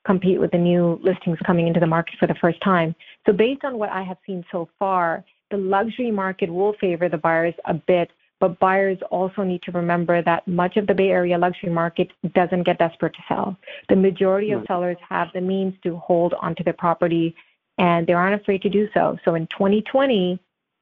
compete 0.05 0.41
with 0.41 0.51
the 0.51 0.59
new 0.59 0.99
listings 1.03 1.39
coming 1.47 1.67
into 1.67 1.81
the 1.81 1.87
market 1.87 2.15
for 2.19 2.27
the 2.27 2.35
first 2.37 2.61
time. 2.63 2.95
So 3.27 3.33
based 3.33 3.65
on 3.65 3.79
what 3.79 3.91
I 3.91 4.03
have 4.03 4.17
seen 4.27 4.45
so 4.51 4.69
far, 4.79 5.25
the 5.51 5.57
luxury 5.59 6.11
market 6.11 6.51
will 6.51 6.73
favor 6.81 7.09
the 7.09 7.19
buyers 7.19 7.55
a 7.67 7.75
bit, 7.75 8.11
but 8.41 8.59
buyers 8.59 8.99
also 9.11 9.43
need 9.43 9.63
to 9.63 9.73
remember 9.73 10.23
that 10.23 10.47
much 10.49 10.77
of 10.77 10.87
the 10.87 10.95
Bay 10.95 11.11
Area 11.11 11.37
luxury 11.37 11.71
market 11.71 12.11
doesn't 12.35 12.63
get 12.63 12.79
desperate 12.79 13.15
to 13.15 13.23
sell. 13.29 13.57
The 13.89 13.97
majority 13.97 14.53
of 14.53 14.65
sellers 14.67 14.97
have 15.09 15.29
the 15.35 15.41
means 15.41 15.75
to 15.83 15.97
hold 15.97 16.35
onto 16.35 16.65
their 16.65 16.73
property 16.73 17.35
and 17.79 18.07
they 18.07 18.13
aren't 18.13 18.41
afraid 18.41 18.63
to 18.63 18.69
do 18.69 18.89
so. 18.95 19.19
So 19.25 19.35
in 19.35 19.47
2020, 19.49 20.39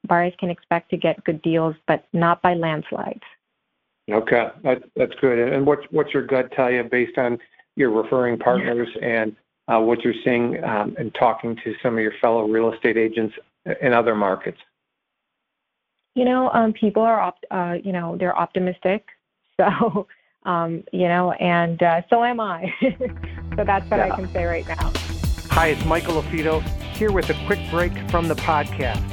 buyers 0.07 0.33
can 0.39 0.49
expect 0.49 0.89
to 0.91 0.97
get 0.97 1.23
good 1.23 1.41
deals, 1.41 1.75
but 1.87 2.05
not 2.13 2.41
by 2.41 2.53
landslides. 2.53 3.21
Okay, 4.09 4.47
that, 4.63 4.83
that's 4.95 5.13
good. 5.21 5.39
And 5.39 5.65
what's 5.65 5.83
what's 5.91 6.13
your 6.13 6.25
gut 6.25 6.51
tell 6.53 6.71
you 6.71 6.83
based 6.83 7.17
on 7.17 7.37
your 7.75 7.91
referring 7.91 8.37
partners 8.37 8.87
and 9.01 9.35
uh, 9.67 9.79
what 9.79 10.03
you're 10.03 10.13
seeing 10.25 10.61
um, 10.63 10.95
and 10.97 11.13
talking 11.15 11.55
to 11.63 11.73
some 11.81 11.95
of 11.95 11.99
your 12.01 12.13
fellow 12.19 12.47
real 12.47 12.73
estate 12.73 12.97
agents 12.97 13.35
in 13.81 13.93
other 13.93 14.15
markets? 14.15 14.57
You 16.15 16.25
know, 16.25 16.49
um, 16.49 16.73
people 16.73 17.03
are, 17.03 17.21
op- 17.21 17.45
uh, 17.51 17.77
you 17.81 17.93
know, 17.93 18.17
they're 18.17 18.37
optimistic. 18.37 19.05
So, 19.59 20.07
um, 20.43 20.83
you 20.91 21.07
know, 21.07 21.33
and 21.33 21.83
uh, 21.83 22.01
so 22.09 22.23
am 22.23 22.39
I. 22.39 22.73
so 22.81 23.63
that's 23.63 23.87
what 23.91 23.97
yeah. 23.97 24.11
I 24.11 24.15
can 24.15 24.31
say 24.31 24.45
right 24.45 24.67
now. 24.67 24.91
Hi, 25.51 25.67
it's 25.67 25.85
Michael 25.85 26.19
LaFido 26.19 26.63
here 26.95 27.11
with 27.11 27.29
a 27.29 27.35
quick 27.45 27.59
break 27.69 27.91
from 28.09 28.27
the 28.27 28.33
podcast. 28.33 29.03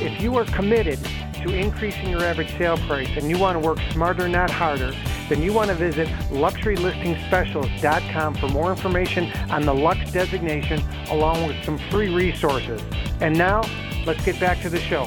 If 0.00 0.22
you 0.22 0.34
are 0.38 0.46
committed 0.46 0.98
to 1.42 1.54
increasing 1.54 2.08
your 2.08 2.22
average 2.22 2.56
sale 2.58 2.76
price 2.78 3.08
and 3.16 3.30
you 3.30 3.38
want 3.38 3.60
to 3.60 3.66
work 3.66 3.78
smarter, 3.92 4.28
not 4.28 4.50
harder, 4.50 4.92
then 5.28 5.42
you 5.42 5.52
want 5.52 5.68
to 5.68 5.74
visit 5.74 6.08
luxurylistingspecialist.com 6.30 8.34
for 8.34 8.48
more 8.48 8.70
information 8.70 9.30
on 9.50 9.64
the 9.64 9.74
Lux 9.74 10.12
designation 10.12 10.80
along 11.10 11.46
with 11.46 11.62
some 11.64 11.78
free 11.90 12.14
resources. 12.14 12.82
And 13.20 13.36
now, 13.36 13.62
let's 14.06 14.24
get 14.24 14.40
back 14.40 14.62
to 14.62 14.70
the 14.70 14.80
show. 14.80 15.06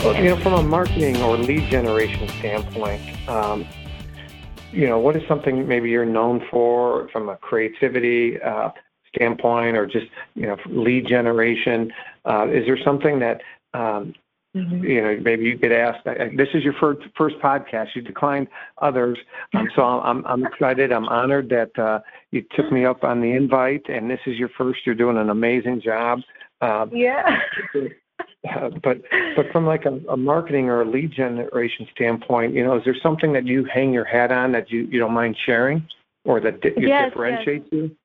Well, 0.00 0.16
you 0.16 0.30
know, 0.30 0.40
from 0.40 0.54
a 0.54 0.62
marketing 0.62 1.20
or 1.22 1.36
lead 1.36 1.70
generation 1.70 2.28
standpoint, 2.38 3.28
um, 3.28 3.66
you 4.72 4.86
know, 4.86 4.98
what 4.98 5.14
is 5.16 5.22
something 5.28 5.68
maybe 5.68 5.90
you're 5.90 6.06
known 6.06 6.46
for 6.50 7.08
from 7.08 7.28
a 7.28 7.36
creativity 7.36 8.40
uh, 8.40 8.70
standpoint, 9.14 9.76
or 9.76 9.86
just 9.86 10.06
you 10.34 10.46
know 10.46 10.56
lead 10.66 11.06
generation? 11.06 11.92
Uh, 12.24 12.46
is 12.48 12.64
there 12.66 12.78
something 12.82 13.18
that 13.18 13.42
um, 13.74 14.14
Mm-hmm. 14.56 14.84
You 14.84 15.00
know, 15.00 15.18
maybe 15.22 15.44
you 15.44 15.56
get 15.56 15.70
asked. 15.70 16.04
This 16.04 16.48
is 16.54 16.64
your 16.64 16.72
first 16.72 17.02
first 17.16 17.36
podcast. 17.38 17.94
You 17.94 18.02
declined 18.02 18.48
others, 18.78 19.16
um, 19.54 19.68
so 19.76 19.82
I'm 19.82 20.26
I'm 20.26 20.44
excited. 20.44 20.90
I'm 20.90 21.08
honored 21.08 21.48
that 21.50 21.78
uh, 21.78 22.00
you 22.32 22.44
took 22.56 22.72
me 22.72 22.84
up 22.84 23.04
on 23.04 23.20
the 23.20 23.30
invite, 23.30 23.88
and 23.88 24.10
this 24.10 24.18
is 24.26 24.36
your 24.36 24.48
first. 24.58 24.80
You're 24.84 24.96
doing 24.96 25.18
an 25.18 25.30
amazing 25.30 25.80
job. 25.82 26.20
Uh, 26.60 26.86
yeah. 26.92 27.38
Uh, 28.56 28.70
but 28.82 29.02
but 29.36 29.46
from 29.52 29.66
like 29.66 29.84
a, 29.84 30.00
a 30.08 30.16
marketing 30.16 30.68
or 30.68 30.82
a 30.82 30.84
lead 30.84 31.12
generation 31.12 31.86
standpoint, 31.94 32.52
you 32.54 32.64
know, 32.64 32.76
is 32.76 32.84
there 32.84 32.96
something 33.02 33.32
that 33.32 33.46
you 33.46 33.64
hang 33.72 33.92
your 33.92 34.04
hat 34.04 34.32
on 34.32 34.50
that 34.50 34.70
you 34.70 34.88
you 34.90 34.98
don't 34.98 35.12
mind 35.12 35.36
sharing, 35.46 35.86
or 36.24 36.40
that 36.40 36.60
di- 36.60 36.72
yes, 36.76 37.10
differentiates 37.10 37.68
yes. 37.70 37.72
you? 37.72 37.96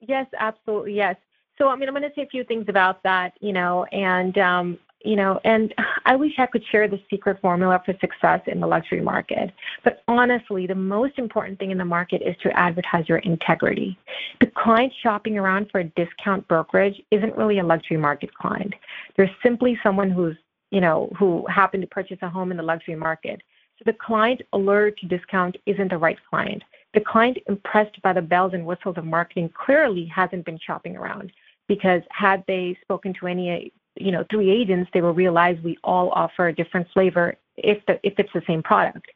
Yes, 0.00 0.26
absolutely. 0.38 0.94
Yes. 0.94 1.16
So 1.58 1.68
I 1.68 1.76
mean, 1.76 1.88
I'm 1.88 1.94
going 1.94 2.08
to 2.08 2.14
say 2.16 2.22
a 2.22 2.26
few 2.26 2.42
things 2.42 2.64
about 2.68 3.02
that, 3.02 3.34
you 3.40 3.52
know, 3.52 3.84
and 3.92 4.36
um, 4.38 4.78
you 5.02 5.16
know, 5.16 5.40
and 5.44 5.74
I 6.04 6.14
wish 6.14 6.32
I 6.38 6.46
could 6.46 6.64
share 6.70 6.86
the 6.86 7.00
secret 7.08 7.40
formula 7.40 7.80
for 7.84 7.94
success 8.00 8.40
in 8.46 8.60
the 8.60 8.66
luxury 8.66 9.00
market. 9.00 9.50
But 9.82 10.02
honestly, 10.08 10.66
the 10.66 10.74
most 10.74 11.18
important 11.18 11.58
thing 11.58 11.70
in 11.70 11.78
the 11.78 11.84
market 11.84 12.22
is 12.22 12.36
to 12.42 12.56
advertise 12.58 13.08
your 13.08 13.18
integrity. 13.18 13.98
The 14.40 14.50
client 14.54 14.92
shopping 15.02 15.38
around 15.38 15.68
for 15.70 15.80
a 15.80 15.84
discount 15.84 16.46
brokerage 16.48 17.00
isn't 17.10 17.36
really 17.36 17.60
a 17.60 17.64
luxury 17.64 17.96
market 17.96 18.34
client. 18.34 18.74
They're 19.16 19.34
simply 19.42 19.78
someone 19.82 20.10
who's, 20.10 20.36
you 20.70 20.80
know, 20.80 21.10
who 21.18 21.46
happened 21.48 21.82
to 21.82 21.88
purchase 21.88 22.18
a 22.20 22.28
home 22.28 22.50
in 22.50 22.58
the 22.58 22.62
luxury 22.62 22.96
market. 22.96 23.40
So 23.78 23.84
the 23.86 23.96
client 23.98 24.42
alert 24.52 24.98
to 24.98 25.06
discount 25.06 25.56
isn't 25.64 25.88
the 25.88 25.96
right 25.96 26.18
client. 26.28 26.62
The 26.92 27.00
client 27.00 27.38
impressed 27.48 28.00
by 28.02 28.12
the 28.12 28.20
bells 28.20 28.52
and 28.52 28.66
whistles 28.66 28.98
of 28.98 29.04
marketing 29.06 29.50
clearly 29.54 30.04
hasn't 30.06 30.44
been 30.44 30.58
shopping 30.58 30.96
around 30.96 31.32
because 31.68 32.02
had 32.10 32.44
they 32.46 32.76
spoken 32.82 33.14
to 33.14 33.28
any 33.28 33.72
you 33.96 34.12
know 34.12 34.24
three 34.30 34.50
agents, 34.50 34.90
they 34.92 35.00
will 35.00 35.14
realize 35.14 35.58
we 35.62 35.78
all 35.84 36.10
offer 36.10 36.48
a 36.48 36.54
different 36.54 36.86
flavor 36.92 37.36
if 37.56 37.84
the, 37.86 38.00
if 38.02 38.14
it's 38.18 38.32
the 38.32 38.42
same 38.46 38.62
product. 38.62 39.06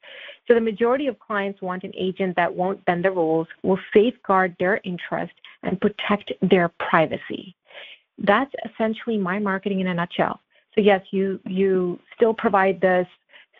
So 0.46 0.54
the 0.54 0.60
majority 0.60 1.06
of 1.06 1.18
clients 1.18 1.62
want 1.62 1.84
an 1.84 1.92
agent 1.96 2.36
that 2.36 2.54
won't 2.54 2.84
bend 2.84 3.04
the 3.04 3.10
rules, 3.10 3.48
will 3.62 3.78
safeguard 3.94 4.54
their 4.58 4.80
interest, 4.84 5.32
and 5.62 5.80
protect 5.80 6.32
their 6.42 6.68
privacy. 6.78 7.54
That's 8.18 8.52
essentially 8.64 9.16
my 9.16 9.38
marketing 9.38 9.80
in 9.80 9.86
a 9.86 9.94
nutshell. 9.94 10.40
So 10.74 10.80
yes, 10.80 11.02
you 11.10 11.40
you 11.46 11.98
still 12.16 12.34
provide 12.34 12.80
this 12.80 13.06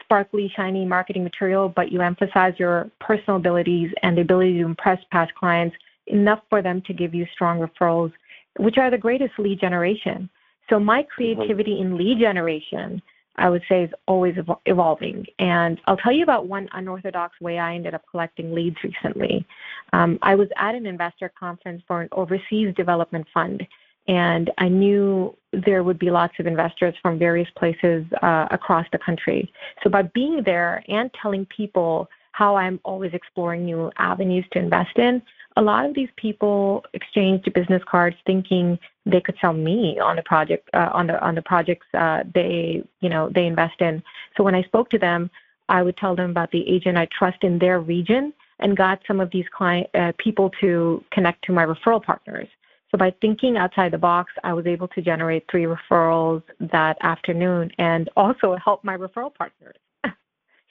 sparkly, 0.03 0.53
shiny 0.55 0.85
marketing 0.85 1.25
material, 1.25 1.69
but 1.69 1.91
you 1.91 2.01
emphasize 2.01 2.55
your 2.59 2.91
personal 3.01 3.37
abilities 3.37 3.91
and 4.03 4.17
the 4.17 4.23
ability 4.23 4.59
to 4.59 4.65
impress 4.65 4.99
past 5.11 5.35
clients 5.35 5.75
enough 6.07 6.41
for 6.51 6.61
them 6.61 6.83
to 6.83 6.93
give 6.93 7.15
you 7.15 7.27
strong 7.33 7.59
referrals, 7.59 8.13
which 8.59 8.77
are 8.77 8.91
the 8.91 8.99
greatest 8.99 9.33
lead 9.39 9.59
generation. 9.59 10.29
So 10.71 10.79
my 10.79 11.03
creativity 11.03 11.81
in 11.81 11.97
lead 11.97 12.19
generation, 12.19 13.03
I 13.37 13.51
would 13.51 13.63
say, 13.69 13.85
is 13.85 13.91
always 14.07 14.35
evolving. 14.67 15.27
And 15.39 15.81
I'll 15.87 15.97
tell 15.97 16.13
you 16.13 16.23
about 16.23 16.47
one 16.47 16.69
unorthodox 16.73 17.41
way 17.41 17.59
I 17.59 17.75
ended 17.75 17.95
up 17.95 18.03
collecting 18.11 18.55
leads 18.55 18.77
recently. 18.83 19.45
Um, 19.93 20.19
I 20.23 20.35
was 20.35 20.49
at 20.57 20.75
an 20.75 20.87
investor 20.87 21.33
conference 21.39 21.83
for 21.87 22.01
an 22.01 22.09
overseas 22.13 22.75
development 22.77 23.27
fund, 23.35 23.67
and 24.07 24.51
I 24.59 24.69
knew 24.69 25.37
there 25.53 25.83
would 25.83 25.99
be 25.99 26.11
lots 26.11 26.35
of 26.39 26.47
investors 26.47 26.95
from 27.01 27.19
various 27.19 27.49
places 27.57 28.05
uh, 28.23 28.47
across 28.51 28.87
the 28.93 28.99
country. 28.99 29.51
So 29.83 29.91
by 29.91 30.03
being 30.03 30.43
there 30.45 30.85
and 30.89 31.11
telling 31.21 31.47
people 31.47 32.09
how 32.35 32.57
I'm 32.57 32.81
always 32.85 33.13
exploring 33.15 33.65
new 33.65 33.93
avenues 33.97 34.45
to 34.53 34.59
invest 34.59 34.99
in, 34.99 35.23
a 35.57 35.63
lot 35.63 35.87
of 35.87 35.95
these 35.95 36.09
people 36.17 36.85
exchanged 36.93 37.53
business 37.53 37.83
cards 37.89 38.17
thinking 38.27 38.77
they 39.07 39.21
could 39.21 39.37
sell 39.41 39.53
me 39.53 40.01
on 40.01 40.17
the 40.17 40.23
project 40.23 40.69
uh, 40.75 40.91
on 40.93 41.07
the 41.07 41.17
on 41.25 41.37
the 41.37 41.43
projects 41.43 41.87
uh, 41.95 42.25
they 42.35 42.83
you 43.01 43.09
know 43.09 43.31
they 43.33 43.47
invest 43.47 43.81
in. 43.81 44.03
So 44.37 44.43
when 44.43 44.57
I 44.57 44.63
spoke 44.65 44.91
to 44.91 44.99
them, 44.99 45.31
I 45.69 45.83
would 45.83 45.97
tell 45.97 46.17
them 46.17 46.31
about 46.31 46.51
the 46.51 46.69
agent 46.69 46.99
I 46.99 47.07
trust 47.17 47.45
in 47.45 47.61
their 47.61 47.79
region 47.79 48.33
and 48.59 48.77
got 48.77 48.99
some 49.07 49.21
of 49.21 49.31
these 49.31 49.47
client 49.57 49.87
uh, 49.95 50.11
people 50.19 50.51
to 50.61 51.05
connect 51.13 51.45
to 51.45 51.53
my 51.53 51.65
referral 51.65 52.03
partners. 52.03 52.49
So 52.91 52.99
by 52.99 53.15
thinking 53.21 53.57
outside 53.57 53.93
the 53.93 53.99
box, 53.99 54.33
I 54.43 54.53
was 54.55 54.67
able 54.67 54.89
to 54.89 55.01
generate 55.03 55.45
three 55.49 55.67
referrals 55.67 56.43
that 56.59 56.97
afternoon 57.01 57.71
and 57.79 58.09
also 58.17 58.57
help 58.65 58.83
my 58.83 58.97
referral 58.97 59.33
partners. 59.33 59.77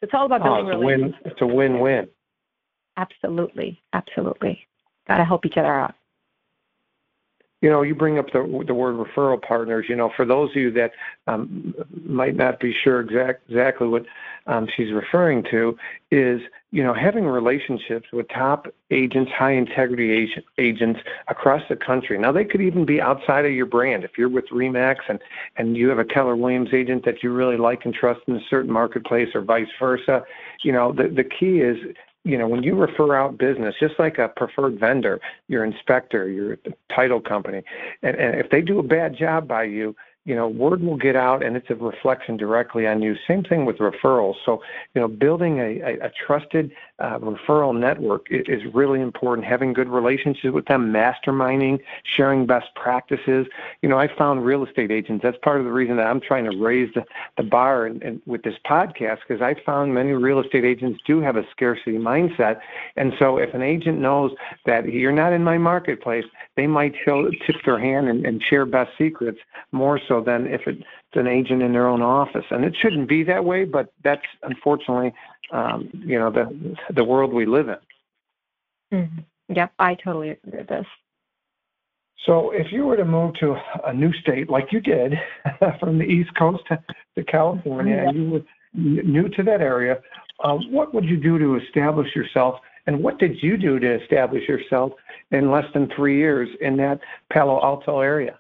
It's 0.04 0.14
all 0.14 0.26
about 0.26 0.42
oh, 0.42 0.44
building 0.44 0.68
it's 0.68 0.80
relationships. 0.82 1.18
A 1.24 1.26
win, 1.26 1.32
it's 1.32 1.42
a 1.42 1.48
win-win. 1.48 2.08
Absolutely, 2.98 3.82
absolutely 3.94 4.68
got 5.08 5.18
to 5.18 5.26
help 5.26 5.46
each 5.46 5.58
other 5.58 5.74
out. 5.74 5.96
You 7.64 7.70
know, 7.70 7.82
you 7.82 7.96
bring 7.96 8.20
up 8.20 8.34
the 8.34 8.42
the 8.68 8.74
word 8.74 8.96
referral 8.98 9.42
partners. 9.42 9.86
You 9.88 9.96
know, 9.96 10.12
for 10.14 10.26
those 10.26 10.50
of 10.50 10.58
you 10.58 10.70
that 10.72 10.92
um, 11.28 11.74
might 12.06 12.36
not 12.36 12.60
be 12.60 12.74
sure 12.74 13.00
exact, 13.00 13.50
exactly 13.50 13.88
what 13.88 14.06
um, 14.48 14.68
she's 14.76 14.92
referring 14.92 15.46
to, 15.52 15.78
is 16.12 16.42
you 16.72 16.84
know 16.84 16.94
having 16.94 17.26
relationships 17.26 18.12
with 18.12 18.28
top 18.28 18.68
agents, 18.92 19.32
high 19.32 19.54
integrity 19.54 20.12
agent, 20.12 20.46
agents 20.58 21.00
across 21.30 21.62
the 21.70 21.78
country. 21.78 22.18
Now 22.18 22.34
they 22.34 22.44
could 22.44 22.60
even 22.60 22.86
be 22.86 23.00
outside 23.00 23.46
of 23.46 23.54
your 23.54 23.66
brand. 23.66 24.04
If 24.04 24.18
you're 24.18 24.28
with 24.28 24.50
Remax 24.50 24.98
and 25.08 25.20
and 25.56 25.78
you 25.78 25.88
have 25.88 26.00
a 26.00 26.04
Keller 26.04 26.36
Williams 26.36 26.74
agent 26.74 27.06
that 27.06 27.24
you 27.24 27.32
really 27.32 27.56
like 27.56 27.86
and 27.86 27.94
trust 27.94 28.20
in 28.28 28.36
a 28.36 28.44
certain 28.50 28.74
marketplace, 28.74 29.30
or 29.34 29.40
vice 29.40 29.70
versa, 29.80 30.26
you 30.64 30.74
know 30.74 30.92
the 30.92 31.08
the 31.08 31.24
key 31.24 31.62
is 31.62 31.78
you 32.24 32.38
know, 32.38 32.48
when 32.48 32.64
you 32.64 32.76
refer 32.76 33.16
out 33.16 33.38
business, 33.38 33.76
just 33.80 33.96
like 34.00 34.18
a 34.18 34.30
preferred 34.30 34.80
vendor, 34.80 35.20
your 35.48 35.66
inspector, 35.66 36.30
your 36.30 36.58
title 36.94 37.20
company, 37.20 37.64
and, 38.02 38.16
and 38.16 38.40
if 38.40 38.50
they 38.50 38.62
do 38.62 38.80
a 38.80 38.84
bad 38.84 39.16
job 39.18 39.48
by 39.48 39.64
you, 39.64 39.96
you 40.26 40.36
know, 40.36 40.48
word 40.48 40.82
will 40.82 40.96
get 40.96 41.18
out 41.18 41.44
and 41.44 41.58
it's 41.58 41.70
a 41.70 41.76
reflection 41.76 42.38
directly 42.38 42.88
on 42.88 43.02
you. 43.02 43.16
Same 43.28 43.44
thing 43.44 43.66
with 43.66 43.78
referrals. 43.78 44.36
So, 44.46 44.62
you 44.96 45.02
know, 45.02 45.08
building 45.08 45.60
a, 45.60 45.82
a, 45.82 46.06
a 46.06 46.12
trusted 46.26 46.72
uh, 47.00 47.20
referral 47.20 47.78
network 47.78 48.28
is 48.30 48.62
really 48.74 49.02
important. 49.02 49.46
Having 49.46 49.74
good 49.74 49.90
relationships 49.90 50.54
with 50.54 50.66
them, 50.66 50.94
masterminding, 50.94 51.80
sharing 52.04 52.46
best 52.46 52.68
practices. 52.76 53.48
You 53.82 53.90
know, 53.90 53.98
I 54.00 54.08
found 54.16 54.46
real 54.46 54.66
estate 54.66 54.92
agents. 54.92 55.24
That's 55.24 55.38
part 55.44 55.60
of 55.60 55.66
the 55.66 55.72
reason 55.74 55.98
that 55.98 56.08
I'm 56.08 56.22
trying 56.22 56.50
to 56.50 56.58
raise 56.58 56.94
the, 56.94 57.04
the 57.36 57.44
bar 57.44 57.86
and, 57.86 58.02
and 58.02 58.22
with 58.26 58.44
this 58.44 58.56
podcast 58.66 59.20
because 59.28 59.42
I 59.42 59.56
found 59.66 59.94
many 59.94 60.14
real 60.14 60.40
estate 60.40 60.64
agents 60.64 61.02
do 61.06 61.20
have 61.20 61.36
a 61.36 61.44
scarcity 61.52 61.98
mindset. 61.98 62.62
And 62.96 63.14
so, 63.20 63.38
if 63.38 63.54
an 63.54 63.62
agent 63.62 64.00
knows 64.00 64.32
that 64.66 64.88
you're 64.88 65.12
not 65.12 65.34
in 65.34 65.44
my 65.44 65.58
marketplace, 65.58 66.26
they 66.56 66.68
might 66.68 66.94
show, 67.04 67.30
tip 67.46 67.56
their 67.66 67.80
hand 67.80 68.08
and, 68.08 68.26
and 68.26 68.42
share 68.44 68.66
best 68.66 68.92
secrets 68.98 69.40
more 69.72 70.00
so 70.08 70.22
than 70.22 70.46
if 70.48 70.62
it's 70.68 70.84
an 71.16 71.28
agent 71.28 71.62
in 71.64 71.74
their 71.74 71.88
own 71.88 72.02
office. 72.02 72.46
And 72.52 72.64
it 72.64 72.76
shouldn't 72.80 73.10
be 73.10 73.24
that 73.24 73.44
way, 73.44 73.66
but 73.66 73.92
that's 74.04 74.22
unfortunately, 74.44 75.14
um, 75.52 75.90
you 75.94 76.18
know, 76.20 76.32
the 76.32 76.76
the 76.94 77.04
world 77.04 77.34
we 77.34 77.46
live 77.46 77.70
in. 77.70 78.98
Mm-hmm. 79.00 79.54
Yep, 79.56 79.74
I 79.80 79.96
totally 79.96 80.32
agree 80.32 80.60
with 80.60 80.68
this. 80.68 80.86
So, 82.26 82.52
if 82.52 82.72
you 82.72 82.86
were 82.86 82.96
to 82.96 83.06
move 83.06 83.34
to 83.42 83.56
a 83.86 83.94
new 83.94 84.14
state 84.14 84.50
like 84.50 84.72
you 84.72 84.80
did, 84.80 85.14
from 85.80 85.98
the 85.98 86.06
East 86.06 86.34
Coast 86.36 86.64
to, 86.70 86.82
to 87.18 87.24
California, 87.26 88.06
and 88.08 88.16
you 88.16 88.30
were 88.30 88.42
new 88.74 89.28
to 89.30 89.44
that 89.44 89.62
area, 89.62 89.98
uh, 90.44 90.56
what 90.70 90.94
would 90.94 91.06
you 91.06 91.18
do 91.18 91.38
to 91.38 91.58
establish 91.58 92.16
yourself? 92.16 92.60
And 92.86 93.02
what 93.02 93.18
did 93.18 93.42
you 93.42 93.58
do 93.58 93.80
to 93.80 94.02
establish 94.02 94.48
yourself 94.48 94.94
in 95.32 95.52
less 95.52 95.66
than 95.74 95.90
three 95.96 96.18
years 96.18 96.50
in 96.62 96.78
that 96.78 97.00
Palo 97.32 97.62
Alto 97.64 98.00
area? 98.00 98.38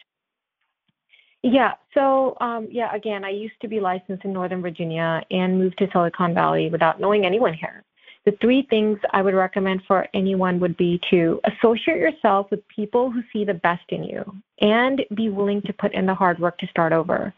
Yeah. 1.43 1.73
So, 1.93 2.37
um, 2.39 2.67
yeah, 2.71 2.93
again, 2.95 3.25
I 3.25 3.29
used 3.29 3.59
to 3.61 3.67
be 3.67 3.79
licensed 3.79 4.23
in 4.23 4.33
Northern 4.33 4.61
Virginia 4.61 5.21
and 5.29 5.59
moved 5.59 5.77
to 5.79 5.89
Silicon 5.91 6.33
Valley 6.33 6.69
without 6.69 6.99
knowing 6.99 7.25
anyone 7.25 7.53
here. 7.53 7.83
The 8.25 8.31
three 8.39 8.65
things 8.69 8.99
I 9.11 9.21
would 9.21 9.33
recommend 9.33 9.83
for 9.85 10.07
anyone 10.13 10.59
would 10.61 10.77
be 10.77 11.01
to 11.09 11.41
associate 11.43 11.97
yourself 11.97 12.49
with 12.51 12.65
people 12.69 13.11
who 13.11 13.21
see 13.33 13.43
the 13.43 13.53
best 13.53 13.83
in 13.89 14.05
you 14.05 14.23
and 14.61 15.03
be 15.13 15.27
willing 15.27 15.61
to 15.63 15.73
put 15.73 15.93
in 15.93 16.05
the 16.05 16.15
hard 16.15 16.39
work 16.39 16.57
to 16.59 16.67
start 16.67 16.93
over. 16.93 17.33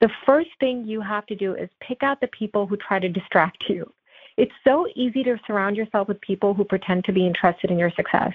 The 0.00 0.10
first 0.26 0.50
thing 0.58 0.84
you 0.84 1.00
have 1.00 1.26
to 1.26 1.36
do 1.36 1.54
is 1.54 1.68
pick 1.80 2.02
out 2.02 2.20
the 2.20 2.28
people 2.28 2.66
who 2.66 2.76
try 2.76 2.98
to 2.98 3.08
distract 3.08 3.64
you. 3.68 3.88
It's 4.38 4.52
so 4.62 4.86
easy 4.94 5.24
to 5.24 5.36
surround 5.48 5.76
yourself 5.76 6.06
with 6.06 6.20
people 6.20 6.54
who 6.54 6.62
pretend 6.62 7.04
to 7.04 7.12
be 7.12 7.26
interested 7.26 7.72
in 7.72 7.78
your 7.78 7.90
success. 7.90 8.32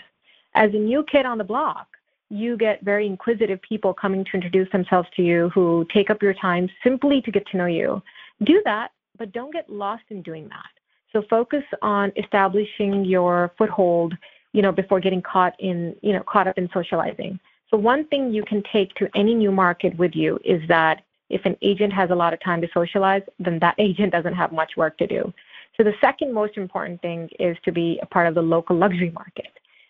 As 0.53 0.69
a 0.73 0.77
new 0.77 1.01
kid 1.09 1.25
on 1.25 1.37
the 1.37 1.45
block, 1.45 1.87
you 2.29 2.57
get 2.57 2.83
very 2.83 3.07
inquisitive 3.07 3.61
people 3.61 3.93
coming 3.93 4.25
to 4.25 4.31
introduce 4.33 4.69
themselves 4.73 5.07
to 5.15 5.21
you 5.21 5.49
who 5.55 5.87
take 5.93 6.09
up 6.09 6.21
your 6.21 6.33
time 6.33 6.69
simply 6.83 7.21
to 7.21 7.31
get 7.31 7.47
to 7.47 7.57
know 7.57 7.67
you. 7.67 8.01
Do 8.43 8.61
that, 8.65 8.91
but 9.17 9.31
don't 9.31 9.53
get 9.53 9.69
lost 9.69 10.03
in 10.09 10.21
doing 10.21 10.49
that. 10.49 10.71
So 11.13 11.23
focus 11.29 11.63
on 11.81 12.11
establishing 12.17 13.05
your 13.05 13.53
foothold, 13.57 14.13
you 14.51 14.61
know, 14.61 14.73
before 14.73 14.99
getting 14.99 15.21
caught 15.21 15.53
in, 15.59 15.95
you 16.01 16.11
know, 16.11 16.23
caught 16.27 16.49
up 16.49 16.57
in 16.57 16.69
socializing. 16.73 17.39
So 17.71 17.77
one 17.77 18.07
thing 18.07 18.33
you 18.33 18.43
can 18.43 18.61
take 18.73 18.93
to 18.95 19.07
any 19.15 19.33
new 19.33 19.53
market 19.53 19.95
with 19.97 20.15
you 20.15 20.37
is 20.43 20.61
that 20.67 21.03
if 21.29 21.45
an 21.45 21.55
agent 21.61 21.93
has 21.93 22.09
a 22.09 22.15
lot 22.15 22.33
of 22.33 22.41
time 22.41 22.59
to 22.59 22.67
socialize, 22.73 23.21
then 23.39 23.57
that 23.59 23.75
agent 23.79 24.11
doesn't 24.11 24.35
have 24.35 24.51
much 24.51 24.75
work 24.75 24.97
to 24.97 25.07
do. 25.07 25.33
So 25.77 25.83
the 25.83 25.93
second 26.01 26.33
most 26.33 26.57
important 26.57 27.01
thing 27.01 27.29
is 27.39 27.57
to 27.65 27.71
be 27.71 27.99
a 28.01 28.05
part 28.05 28.27
of 28.27 28.35
the 28.35 28.41
local 28.41 28.75
luxury 28.75 29.11
market. 29.11 29.47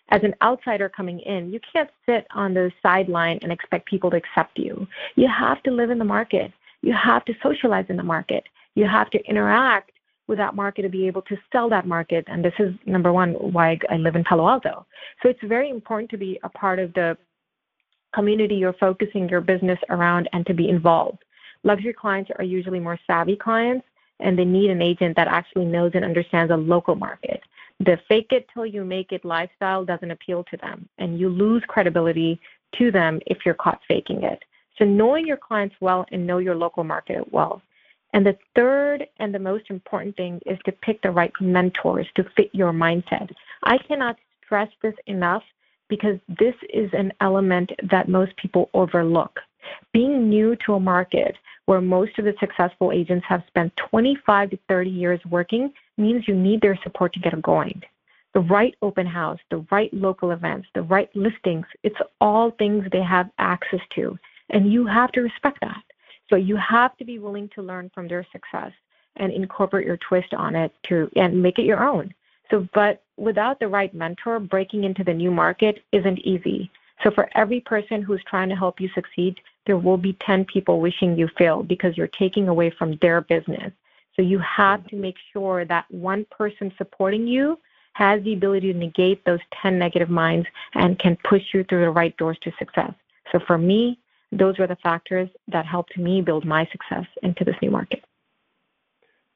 as 0.09 0.23
an 0.23 0.35
outsider 0.41 0.89
coming 0.89 1.19
in, 1.21 1.51
you 1.51 1.59
can't 1.71 1.89
sit 2.05 2.27
on 2.35 2.53
the 2.53 2.71
sideline 2.83 3.39
and 3.41 3.51
expect 3.51 3.87
people 3.87 4.11
to 4.11 4.17
accept 4.17 4.59
you. 4.59 4.85
You 5.15 5.27
have 5.27 5.63
to 5.63 5.71
live 5.71 5.89
in 5.89 5.97
the 5.97 6.05
market. 6.05 6.51
You 6.81 6.93
have 6.93 7.25
to 7.25 7.33
socialize 7.41 7.85
in 7.89 7.97
the 7.97 8.03
market. 8.03 8.43
You 8.75 8.85
have 8.85 9.09
to 9.11 9.19
interact 9.25 9.91
with 10.27 10.37
that 10.37 10.55
market 10.55 10.83
to 10.83 10.89
be 10.89 11.07
able 11.07 11.23
to 11.23 11.37
sell 11.51 11.67
that 11.69 11.87
market. 11.87 12.25
And 12.27 12.43
this 12.43 12.53
is 12.59 12.73
number 12.85 13.11
one 13.11 13.31
why 13.33 13.79
I 13.89 13.95
live 13.97 14.15
in 14.15 14.23
Palo 14.23 14.47
Alto. 14.47 14.85
So 15.21 15.29
it's 15.29 15.43
very 15.43 15.69
important 15.69 16.11
to 16.11 16.17
be 16.17 16.39
a 16.43 16.49
part 16.49 16.79
of 16.79 16.93
the 16.93 17.17
community 18.13 18.55
you're 18.55 18.73
focusing 18.73 19.27
your 19.27 19.41
business 19.41 19.79
around 19.89 20.29
and 20.33 20.45
to 20.45 20.53
be 20.53 20.69
involved. 20.69 21.23
Luxury 21.63 21.93
clients 21.93 22.29
are 22.37 22.43
usually 22.43 22.79
more 22.79 22.99
savvy 23.07 23.35
clients 23.35 23.85
and 24.19 24.37
they 24.37 24.45
need 24.45 24.69
an 24.69 24.81
agent 24.81 25.15
that 25.15 25.27
actually 25.27 25.65
knows 25.65 25.91
and 25.93 26.05
understands 26.05 26.51
a 26.51 26.57
local 26.57 26.95
market. 26.95 27.41
The 27.79 27.99
fake 28.07 28.31
it 28.31 28.47
till 28.53 28.65
you 28.65 28.85
make 28.85 29.11
it 29.11 29.25
lifestyle 29.25 29.83
doesn't 29.83 30.11
appeal 30.11 30.43
to 30.45 30.57
them, 30.57 30.87
and 30.97 31.19
you 31.19 31.29
lose 31.29 31.63
credibility 31.67 32.39
to 32.77 32.91
them 32.91 33.19
if 33.27 33.39
you're 33.45 33.55
caught 33.55 33.81
faking 33.87 34.23
it. 34.23 34.43
So, 34.77 34.85
knowing 34.85 35.27
your 35.27 35.37
clients 35.37 35.75
well 35.79 36.05
and 36.11 36.25
know 36.25 36.37
your 36.39 36.55
local 36.55 36.83
market 36.83 37.31
well. 37.31 37.61
And 38.13 38.25
the 38.25 38.37
third 38.55 39.07
and 39.17 39.33
the 39.33 39.39
most 39.39 39.69
important 39.69 40.15
thing 40.15 40.39
is 40.45 40.59
to 40.65 40.71
pick 40.71 41.01
the 41.01 41.11
right 41.11 41.31
mentors 41.41 42.07
to 42.15 42.23
fit 42.35 42.49
your 42.53 42.71
mindset. 42.71 43.31
I 43.63 43.79
cannot 43.79 44.17
stress 44.45 44.69
this 44.81 44.93
enough 45.07 45.43
because 45.89 46.19
this 46.27 46.55
is 46.71 46.89
an 46.93 47.11
element 47.21 47.71
that 47.89 48.07
most 48.07 48.35
people 48.37 48.69
overlook. 48.73 49.39
Being 49.93 50.29
new 50.29 50.55
to 50.65 50.75
a 50.75 50.79
market 50.79 51.35
where 51.65 51.81
most 51.81 52.17
of 52.19 52.25
the 52.25 52.35
successful 52.39 52.91
agents 52.91 53.25
have 53.27 53.43
spent 53.47 53.75
25 53.77 54.51
to 54.51 54.59
30 54.67 54.89
years 54.89 55.19
working 55.29 55.71
means 55.97 56.27
you 56.27 56.35
need 56.35 56.61
their 56.61 56.79
support 56.83 57.13
to 57.13 57.19
get 57.19 57.39
going. 57.41 57.81
The 58.33 58.41
right 58.41 58.75
open 58.81 59.05
house, 59.05 59.39
the 59.49 59.65
right 59.71 59.93
local 59.93 60.31
events, 60.31 60.67
the 60.73 60.81
right 60.81 61.09
listings, 61.15 61.65
it's 61.83 61.99
all 62.19 62.51
things 62.51 62.85
they 62.91 63.03
have 63.03 63.29
access 63.37 63.81
to. 63.91 64.17
And 64.49 64.71
you 64.71 64.85
have 64.85 65.11
to 65.13 65.21
respect 65.21 65.59
that. 65.61 65.83
So 66.29 66.35
you 66.35 66.55
have 66.57 66.97
to 66.97 67.05
be 67.05 67.19
willing 67.19 67.49
to 67.55 67.61
learn 67.61 67.91
from 67.93 68.07
their 68.07 68.25
success 68.31 68.71
and 69.17 69.31
incorporate 69.31 69.85
your 69.85 69.97
twist 69.97 70.33
on 70.33 70.55
it 70.55 70.73
to 70.83 71.09
and 71.15 71.41
make 71.41 71.59
it 71.59 71.65
your 71.65 71.83
own. 71.83 72.13
So 72.49 72.67
but 72.73 73.03
without 73.17 73.59
the 73.59 73.67
right 73.67 73.93
mentor, 73.93 74.39
breaking 74.39 74.83
into 74.83 75.03
the 75.03 75.13
new 75.13 75.31
market 75.31 75.83
isn't 75.91 76.19
easy. 76.19 76.71
So 77.03 77.11
for 77.11 77.29
every 77.35 77.59
person 77.59 78.01
who's 78.01 78.23
trying 78.23 78.49
to 78.49 78.55
help 78.55 78.79
you 78.79 78.89
succeed, 78.95 79.39
there 79.65 79.77
will 79.77 79.97
be 79.97 80.13
10 80.13 80.45
people 80.45 80.79
wishing 80.79 81.17
you 81.17 81.29
failed 81.37 81.67
because 81.67 81.97
you're 81.97 82.07
taking 82.07 82.47
away 82.47 82.69
from 82.69 82.97
their 82.97 83.21
business. 83.21 83.71
So 84.15 84.21
you 84.21 84.39
have 84.39 84.85
to 84.87 84.95
make 84.95 85.15
sure 85.31 85.65
that 85.65 85.85
one 85.89 86.25
person 86.29 86.71
supporting 86.77 87.27
you 87.27 87.59
has 87.93 88.23
the 88.23 88.33
ability 88.33 88.73
to 88.73 88.77
negate 88.77 89.23
those 89.25 89.39
10 89.61 89.77
negative 89.77 90.09
minds 90.09 90.47
and 90.73 90.99
can 90.99 91.17
push 91.23 91.53
you 91.53 91.63
through 91.63 91.81
the 91.81 91.89
right 91.89 92.15
doors 92.17 92.37
to 92.41 92.51
success. 92.57 92.93
So 93.31 93.39
for 93.39 93.57
me, 93.57 93.99
those 94.31 94.57
were 94.57 94.67
the 94.67 94.75
factors 94.77 95.29
that 95.47 95.65
helped 95.65 95.97
me 95.97 96.21
build 96.21 96.45
my 96.45 96.67
success 96.71 97.05
into 97.21 97.43
this 97.43 97.55
new 97.61 97.71
market. 97.71 98.03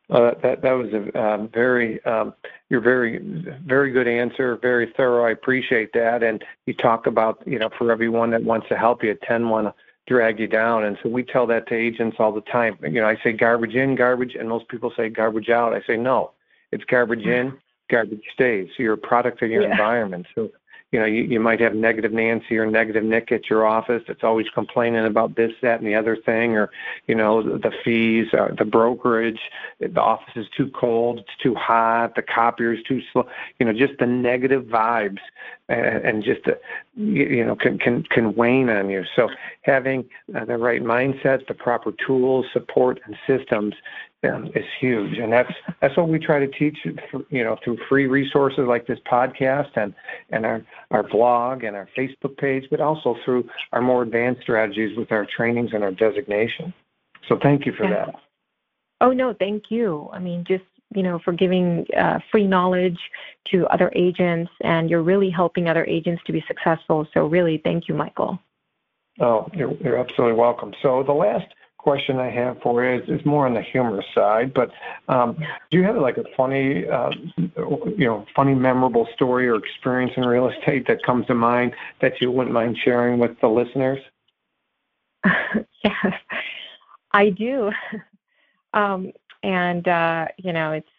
Uh, 0.10 0.31
that 0.41 0.62
that 0.62 0.72
was 0.72 0.88
a 0.93 1.22
um, 1.22 1.50
very 1.50 2.03
um, 2.05 2.34
your 2.69 2.79
very 2.79 3.17
very 3.65 3.91
good 3.91 4.07
answer, 4.07 4.55
very 4.55 4.93
thorough. 4.96 5.25
I 5.25 5.31
appreciate 5.31 5.91
that. 5.93 6.24
And 6.24 6.41
you 6.65 6.74
talk 6.74 7.07
about 7.07 7.43
you 7.46 7.60
know 7.60 7.69
for 7.77 7.91
everyone 7.91 8.29
that 8.29 8.41
wants 8.41 8.69
to 8.69 8.77
help 8.77 9.03
you, 9.03 9.17
ten 9.27 9.50
want 9.50 9.67
to 9.67 9.74
drag 10.08 10.40
you 10.40 10.48
down. 10.48 10.86
And 10.86 10.98
so 11.04 11.10
we 11.10 11.24
tell 11.24 11.46
that 11.48 11.68
to 11.68 11.76
agents 11.76 12.18
all 12.20 12.32
the 12.32 12.42
time. 12.42 12.78
You 12.82 13.02
know, 13.02 13.08
I 13.08 13.18
say 13.24 13.34
garbage 13.34 13.76
in, 13.76 13.96
garbage, 13.96 14.36
and 14.36 14.50
most 14.50 14.68
people 14.70 14.92
say 14.96 15.10
garbage 15.10 15.50
out. 15.50 15.74
I 15.74 15.82
say 15.86 15.98
no, 15.98 16.32
it's 16.72 16.86
garbage 16.86 17.26
mm. 17.26 17.40
in, 17.40 17.58
garbage 17.90 18.24
stays. 18.34 18.70
So 18.76 18.84
you're 18.84 18.94
a 18.94 18.98
product 18.98 19.42
of 19.42 19.50
your 19.50 19.64
yeah. 19.64 19.72
environment. 19.72 20.26
So 20.34 20.50
you 20.91 21.00
know, 21.00 21.06
you, 21.06 21.24
you 21.24 21.39
might 21.39 21.60
have 21.60 21.75
negative 21.75 22.13
Nancy 22.13 22.58
or 22.58 22.65
negative 22.65 23.03
Nick 23.03 23.32
at 23.32 23.50
your 23.50 23.65
office 23.65 24.03
that's 24.08 24.24
always 24.24 24.48
complaining 24.50 25.06
about 25.06 25.36
this, 25.36 25.51
that, 25.62 25.79
and 25.79 25.88
the 25.88 25.96
other 25.96 26.15
thing, 26.15 26.56
or, 26.56 26.70
you 27.08 27.15
know, 27.15 27.41
the 27.41 27.72
fees, 27.83 28.27
uh, 28.33 28.50
the 28.57 28.64
brokerage, 28.64 29.42
the 29.79 30.01
office 30.01 30.33
is 30.35 30.46
too 30.55 30.70
cold, 30.70 31.20
it's 31.20 31.44
too 31.44 31.55
hot, 31.55 32.16
the 32.16 32.22
copier 32.22 32.74
is 32.74 32.83
too 32.83 33.01
slow, 33.12 33.27
you 33.59 33.66
know, 33.66 33.74
just 33.74 34.00
the 34.00 34.05
negative 34.05 34.64
vibes 34.64 35.20
and, 35.68 36.05
and 36.05 36.24
just, 36.24 36.46
the, 36.46 36.57
you 36.96 37.46
know, 37.46 37.55
can, 37.55 37.77
can, 37.77 38.03
can 38.03 38.33
wane 38.35 38.70
on 38.70 38.90
you. 38.90 39.03
So 39.14 39.27
having 39.64 40.09
uh, 40.33 40.46
the 40.46 40.57
right 40.57 40.81
mindset, 40.81 41.48
the 41.48 41.53
proper 41.53 41.92
tools, 42.05 42.46
support, 42.53 43.01
and 43.05 43.18
systems 43.27 43.75
um, 44.24 44.48
is 44.56 44.66
huge, 44.80 45.18
and 45.18 45.32
that's 45.32 45.51
that's 45.80 45.96
what 45.96 46.10
we 46.10 46.20
try 46.20 46.40
to 46.40 46.48
teach. 46.48 46.77
You 47.30 47.44
know, 47.44 47.58
through 47.64 47.77
free 47.88 48.08
resources 48.08 48.66
like 48.68 48.88
this 48.88 49.00
podcast 49.10 49.70
and 49.75 49.94
and 50.32 50.46
our 50.46 50.66
our 50.92 51.03
blog 51.03 51.64
and 51.64 51.75
our 51.75 51.88
Facebook 51.96 52.38
page, 52.38 52.66
but 52.72 52.82
also 52.82 53.16
through 53.24 53.48
our 53.74 53.82
more 53.82 54.01
advanced 54.01 54.42
strategies 54.42 54.98
with 54.98 55.12
our 55.12 55.25
trainings 55.25 55.72
and 55.74 55.84
our 55.84 55.92
designation. 55.92 56.74
So 57.27 57.38
thank 57.42 57.66
you 57.66 57.74
for 57.74 57.84
yeah. 57.84 58.06
that. 58.06 58.16
Oh 59.01 59.12
no, 59.12 59.34
thank 59.34 59.66
you. 59.70 60.10
I 60.12 60.20
mean, 60.20 60.44
just 60.48 60.64
you 60.96 61.03
know, 61.03 61.20
for 61.20 61.34
giving 61.34 61.86
uh, 61.96 62.20
free 62.32 62.48
knowledge 62.48 63.00
to 63.51 63.68
other 63.68 63.92
agents, 63.96 64.51
and 64.62 64.90
you're 64.90 65.03
really 65.03 65.30
helping 65.30 65.68
other 65.68 65.86
agents 65.86 66.24
to 66.25 66.32
be 66.32 66.44
successful. 66.48 67.08
So 67.14 67.27
really, 67.27 67.62
thank 67.64 67.88
you, 67.88 67.94
Michael. 67.94 68.40
Oh, 69.20 69.48
you're, 69.53 69.74
you're 69.77 69.98
absolutely 69.98 70.38
welcome. 70.38 70.74
So 70.82 71.03
the 71.03 71.14
last 71.14 71.48
question 71.88 72.20
I 72.20 72.30
have 72.30 72.58
for 72.62 72.84
you 72.84 73.02
is, 73.02 73.08
is 73.08 73.26
more 73.26 73.46
on 73.46 73.54
the 73.54 73.62
humorous 73.62 74.06
side, 74.14 74.54
but 74.54 74.72
um, 75.08 75.38
do 75.72 75.78
you 75.78 75.86
have 75.86 75.96
like 75.96 76.18
a 76.18 76.26
funny, 76.36 76.86
uh, 76.86 77.12
you 77.38 78.06
know, 78.06 78.26
funny, 78.36 78.54
memorable 78.54 79.08
story 79.16 79.48
or 79.48 79.56
experience 79.56 80.12
in 80.18 80.26
real 80.26 80.50
estate 80.50 80.86
that 80.90 81.02
comes 81.04 81.26
to 81.28 81.34
mind 81.34 81.72
that 82.02 82.20
you 82.20 82.30
wouldn't 82.30 82.54
mind 82.54 82.78
sharing 82.84 83.20
with 83.20 83.40
the 83.40 83.48
listeners? 83.48 84.00
yes, 85.86 86.14
I 87.14 87.30
do. 87.30 87.72
Um, 88.74 89.14
and, 89.44 89.88
uh, 89.88 90.26
you 90.38 90.52
know, 90.52 90.74
it's, 90.74 90.90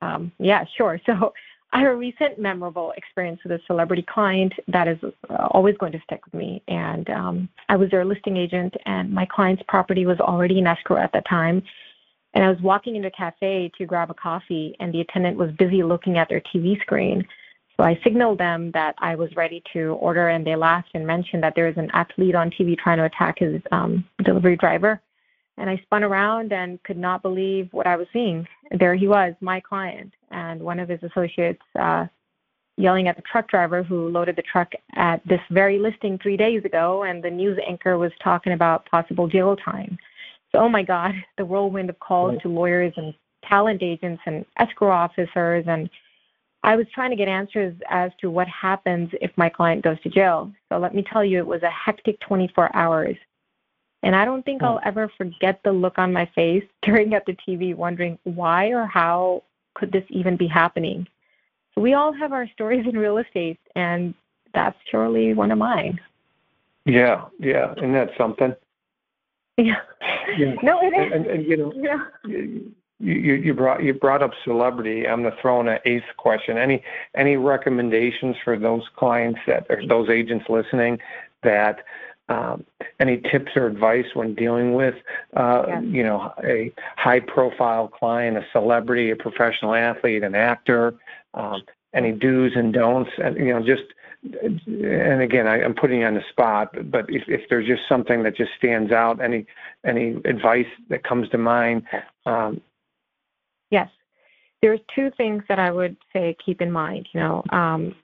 um, 0.00 0.30
yeah, 0.38 0.64
sure. 0.76 1.00
So 1.06 1.34
I 1.72 1.80
have 1.80 1.92
a 1.92 1.96
recent 1.96 2.38
memorable 2.38 2.92
experience 2.96 3.40
with 3.42 3.52
a 3.52 3.60
celebrity 3.66 4.04
client 4.08 4.52
that 4.68 4.88
is 4.88 4.98
uh, 5.28 5.48
always 5.50 5.76
going 5.78 5.92
to 5.92 6.00
stick 6.04 6.24
with 6.24 6.34
me. 6.34 6.62
And 6.68 7.08
um, 7.10 7.48
I 7.68 7.76
was 7.76 7.90
their 7.90 8.04
listing 8.04 8.36
agent, 8.36 8.74
and 8.86 9.12
my 9.12 9.26
client's 9.26 9.62
property 9.68 10.06
was 10.06 10.18
already 10.20 10.58
in 10.58 10.66
escrow 10.66 10.98
at 10.98 11.12
the 11.12 11.22
time. 11.28 11.62
And 12.34 12.44
I 12.44 12.50
was 12.50 12.60
walking 12.60 12.96
into 12.96 13.08
a 13.08 13.12
cafe 13.12 13.70
to 13.78 13.86
grab 13.86 14.10
a 14.10 14.14
coffee, 14.14 14.76
and 14.78 14.92
the 14.92 15.00
attendant 15.00 15.36
was 15.36 15.50
busy 15.58 15.82
looking 15.82 16.18
at 16.18 16.28
their 16.28 16.42
TV 16.54 16.80
screen. 16.80 17.26
So 17.76 17.84
I 17.84 17.98
signaled 18.02 18.38
them 18.38 18.70
that 18.72 18.94
I 18.98 19.16
was 19.16 19.34
ready 19.36 19.62
to 19.72 19.94
order, 20.00 20.28
and 20.28 20.46
they 20.46 20.56
laughed 20.56 20.90
and 20.94 21.06
mentioned 21.06 21.42
that 21.42 21.54
there 21.54 21.66
was 21.66 21.76
an 21.76 21.90
athlete 21.92 22.34
on 22.34 22.50
TV 22.50 22.76
trying 22.78 22.98
to 22.98 23.04
attack 23.04 23.38
his 23.38 23.60
um, 23.72 24.04
delivery 24.24 24.56
driver. 24.56 25.00
And 25.58 25.68
I 25.68 25.78
spun 25.78 26.04
around 26.04 26.52
and 26.52 26.82
could 26.84 26.98
not 26.98 27.22
believe 27.22 27.68
what 27.72 27.86
I 27.86 27.96
was 27.96 28.06
seeing. 28.12 28.46
There 28.78 28.94
he 28.94 29.08
was, 29.08 29.34
my 29.40 29.60
client, 29.60 30.12
and 30.30 30.60
one 30.60 30.78
of 30.78 30.88
his 30.88 31.02
associates 31.02 31.62
uh, 31.78 32.06
yelling 32.76 33.08
at 33.08 33.16
the 33.16 33.22
truck 33.22 33.48
driver 33.48 33.82
who 33.82 34.08
loaded 34.08 34.36
the 34.36 34.42
truck 34.42 34.72
at 34.94 35.26
this 35.26 35.40
very 35.50 35.78
listing 35.78 36.18
three 36.18 36.36
days 36.36 36.64
ago, 36.64 37.04
and 37.04 37.22
the 37.22 37.30
news 37.30 37.58
anchor 37.66 37.96
was 37.98 38.12
talking 38.22 38.52
about 38.52 38.86
possible 38.86 39.28
jail 39.28 39.56
time. 39.56 39.98
So, 40.52 40.58
oh 40.58 40.68
my 40.68 40.82
God, 40.82 41.14
the 41.38 41.44
whirlwind 41.44 41.90
of 41.90 41.98
calls 41.98 42.40
to 42.42 42.48
lawyers 42.48 42.92
and 42.96 43.14
talent 43.44 43.82
agents 43.82 44.22
and 44.26 44.44
escrow 44.58 44.90
officers. 44.90 45.64
And 45.66 45.88
I 46.62 46.76
was 46.76 46.86
trying 46.94 47.10
to 47.10 47.16
get 47.16 47.28
answers 47.28 47.74
as 47.88 48.10
to 48.20 48.30
what 48.30 48.48
happens 48.48 49.10
if 49.20 49.30
my 49.36 49.48
client 49.48 49.82
goes 49.82 50.00
to 50.02 50.08
jail. 50.08 50.52
So, 50.68 50.78
let 50.78 50.94
me 50.94 51.04
tell 51.10 51.24
you, 51.24 51.38
it 51.38 51.46
was 51.46 51.62
a 51.62 51.70
hectic 51.70 52.20
24 52.20 52.74
hours. 52.76 53.16
And 54.02 54.14
I 54.14 54.24
don't 54.24 54.44
think 54.44 54.62
I'll 54.62 54.80
ever 54.84 55.10
forget 55.16 55.60
the 55.64 55.72
look 55.72 55.98
on 55.98 56.12
my 56.12 56.30
face 56.34 56.62
staring 56.84 57.14
at 57.14 57.24
the 57.26 57.36
TV, 57.48 57.74
wondering 57.74 58.18
why 58.24 58.68
or 58.68 58.86
how 58.86 59.42
could 59.76 59.92
this 59.92 60.04
even 60.08 60.36
be 60.36 60.46
happening. 60.46 61.06
So 61.74 61.82
we 61.82 61.92
all 61.94 62.12
have 62.12 62.32
our 62.32 62.48
stories 62.48 62.86
in 62.88 62.98
real 62.98 63.18
estate, 63.18 63.60
and 63.74 64.14
that's 64.54 64.76
surely 64.90 65.34
one 65.34 65.50
of 65.50 65.58
mine. 65.58 66.00
Yeah, 66.86 67.26
yeah, 67.38 67.74
and 67.76 67.94
that's 67.94 68.16
something. 68.16 68.54
Yeah. 69.58 69.74
yeah. 70.38 70.54
No, 70.62 70.80
it 70.82 70.94
is. 70.94 71.12
And, 71.12 71.12
and, 71.12 71.26
and 71.26 71.46
you 71.46 71.56
know, 71.56 71.72
yeah. 71.76 72.04
You, 72.24 72.72
you, 72.98 73.34
you 73.34 73.54
brought 73.54 73.82
you 73.82 73.92
brought 73.92 74.22
up 74.22 74.30
celebrity. 74.44 75.06
I'm 75.06 75.22
gonna 75.22 75.36
throw 75.42 75.60
in 75.60 75.68
an 75.68 75.78
eighth 75.84 76.04
question. 76.16 76.56
Any 76.56 76.82
any 77.14 77.36
recommendations 77.36 78.36
for 78.42 78.58
those 78.58 78.82
clients 78.96 79.40
that 79.46 79.66
or 79.68 79.86
those 79.86 80.08
agents 80.08 80.46
listening 80.48 80.98
that 81.42 81.84
um, 82.28 82.64
any 82.98 83.18
tips 83.18 83.52
or 83.56 83.66
advice 83.66 84.06
when 84.14 84.34
dealing 84.34 84.74
with, 84.74 84.94
uh, 85.36 85.64
yeah. 85.68 85.80
you 85.80 86.02
know, 86.02 86.32
a 86.44 86.72
high-profile 86.96 87.88
client, 87.88 88.36
a 88.36 88.44
celebrity, 88.52 89.10
a 89.10 89.16
professional 89.16 89.74
athlete, 89.74 90.22
an 90.22 90.34
actor? 90.34 90.94
Um, 91.34 91.62
any 91.94 92.12
do's 92.12 92.52
and 92.54 92.72
don'ts, 92.72 93.10
and 93.18 93.36
you 93.36 93.52
know, 93.52 93.64
just 93.64 93.84
and 94.66 95.22
again, 95.22 95.46
I, 95.46 95.60
am 95.60 95.74
putting 95.74 96.00
you 96.00 96.06
on 96.06 96.14
the 96.14 96.24
spot, 96.30 96.74
but 96.90 97.06
if, 97.08 97.22
if 97.28 97.48
there's 97.48 97.66
just 97.66 97.82
something 97.88 98.22
that 98.24 98.36
just 98.36 98.50
stands 98.58 98.92
out, 98.92 99.20
any 99.20 99.46
any 99.84 100.16
advice 100.24 100.66
that 100.88 101.04
comes 101.04 101.28
to 101.30 101.38
mind? 101.38 101.84
Um, 102.24 102.60
yes, 103.70 103.88
there's 104.62 104.80
two 104.94 105.10
things 105.16 105.44
that 105.48 105.58
I 105.58 105.70
would 105.70 105.96
say 106.12 106.36
keep 106.44 106.60
in 106.60 106.72
mind. 106.72 107.08
You 107.12 107.20
know, 107.20 107.44
um, 107.50 107.94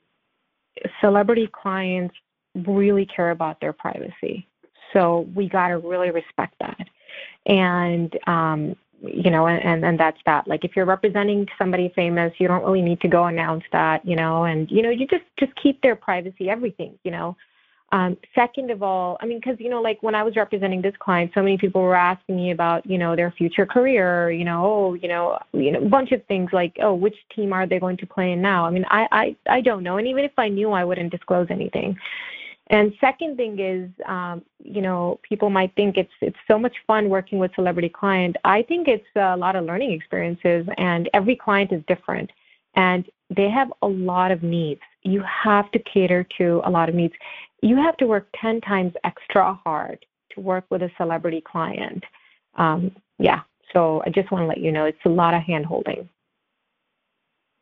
celebrity 1.01 1.49
clients 1.51 2.15
really 2.55 3.05
care 3.05 3.31
about 3.31 3.59
their 3.61 3.73
privacy. 3.73 4.47
So 4.91 5.27
we 5.35 5.49
got 5.49 5.69
to 5.69 5.77
really 5.77 6.11
respect 6.11 6.55
that. 6.59 6.87
And, 7.45 8.17
um, 8.27 8.75
you 9.01 9.31
know, 9.31 9.47
and, 9.47 9.83
and 9.83 9.99
that's 9.99 10.19
that. 10.25 10.47
Like 10.47 10.63
if 10.63 10.75
you're 10.75 10.85
representing 10.85 11.47
somebody 11.57 11.91
famous, 11.95 12.33
you 12.37 12.47
don't 12.47 12.63
really 12.63 12.81
need 12.81 13.01
to 13.01 13.07
go 13.07 13.25
announce 13.25 13.63
that, 13.71 14.05
you 14.05 14.15
know, 14.15 14.45
and, 14.45 14.69
you 14.71 14.81
know, 14.81 14.89
you 14.89 15.07
just, 15.07 15.25
just 15.39 15.51
keep 15.55 15.81
their 15.81 15.95
privacy, 15.95 16.49
everything, 16.49 16.97
you 17.03 17.11
know. 17.11 17.35
Um, 17.93 18.17
second 18.33 18.71
of 18.71 18.81
all, 18.81 19.17
I 19.21 19.27
mean, 19.27 19.39
because 19.39 19.59
you 19.59 19.69
know, 19.69 19.79
like 19.79 20.01
when 20.01 20.15
I 20.15 20.23
was 20.23 20.35
representing 20.35 20.81
this 20.81 20.95
client, 20.97 21.29
so 21.35 21.43
many 21.43 21.59
people 21.59 21.79
were 21.83 21.95
asking 21.95 22.37
me 22.37 22.49
about 22.49 22.83
you 22.87 22.97
know 22.97 23.15
their 23.15 23.29
future 23.29 23.67
career, 23.67 24.31
you 24.31 24.43
know, 24.43 24.65
oh, 24.65 24.93
you 24.95 25.07
know, 25.07 25.37
you 25.53 25.71
know, 25.71 25.79
a 25.79 25.85
bunch 25.87 26.11
of 26.11 26.25
things 26.25 26.49
like, 26.51 26.75
oh, 26.81 26.95
which 26.95 27.15
team 27.35 27.53
are 27.53 27.67
they 27.67 27.79
going 27.79 27.97
to 27.97 28.07
play 28.07 28.31
in 28.31 28.41
now? 28.41 28.65
I 28.65 28.71
mean, 28.71 28.83
I 28.89 29.07
I 29.11 29.35
I 29.47 29.61
don't 29.61 29.83
know, 29.83 29.97
and 29.97 30.07
even 30.07 30.25
if 30.25 30.31
I 30.39 30.49
knew, 30.49 30.71
I 30.71 30.83
wouldn't 30.83 31.11
disclose 31.11 31.45
anything. 31.51 31.95
And 32.67 32.93
second 33.01 33.35
thing 33.35 33.59
is, 33.59 33.89
um, 34.05 34.41
you 34.63 34.81
know, 34.81 35.19
people 35.27 35.49
might 35.49 35.75
think 35.75 35.97
it's 35.97 36.13
it's 36.21 36.37
so 36.49 36.57
much 36.57 36.75
fun 36.87 37.09
working 37.09 37.37
with 37.37 37.53
celebrity 37.55 37.89
client. 37.89 38.37
I 38.45 38.61
think 38.63 38.87
it's 38.87 39.05
a 39.15 39.35
lot 39.35 39.55
of 39.55 39.65
learning 39.65 39.91
experiences, 39.91 40.65
and 40.77 41.09
every 41.13 41.35
client 41.35 41.71
is 41.73 41.83
different, 41.87 42.31
and 42.75 43.05
they 43.35 43.49
have 43.49 43.71
a 43.81 43.87
lot 43.87 44.31
of 44.31 44.43
needs. 44.43 44.81
You 45.01 45.23
have 45.43 45.69
to 45.71 45.79
cater 45.79 46.25
to 46.37 46.61
a 46.63 46.69
lot 46.69 46.87
of 46.87 46.95
needs 46.95 47.13
you 47.63 47.77
have 47.77 47.95
to 47.97 48.05
work 48.05 48.27
10 48.41 48.61
times 48.61 48.93
extra 49.05 49.57
hard 49.63 50.05
to 50.31 50.41
work 50.41 50.65
with 50.69 50.81
a 50.81 50.91
celebrity 50.97 51.41
client. 51.41 52.03
Um, 52.55 52.91
yeah, 53.17 53.41
so 53.71 54.03
I 54.05 54.09
just 54.09 54.31
want 54.31 54.43
to 54.43 54.47
let 54.47 54.57
you 54.57 54.71
know 54.71 54.85
it's 54.85 54.97
a 55.05 55.09
lot 55.09 55.33
of 55.33 55.41
hand 55.41 55.65
holding. 55.65 56.09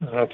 That's 0.02 0.34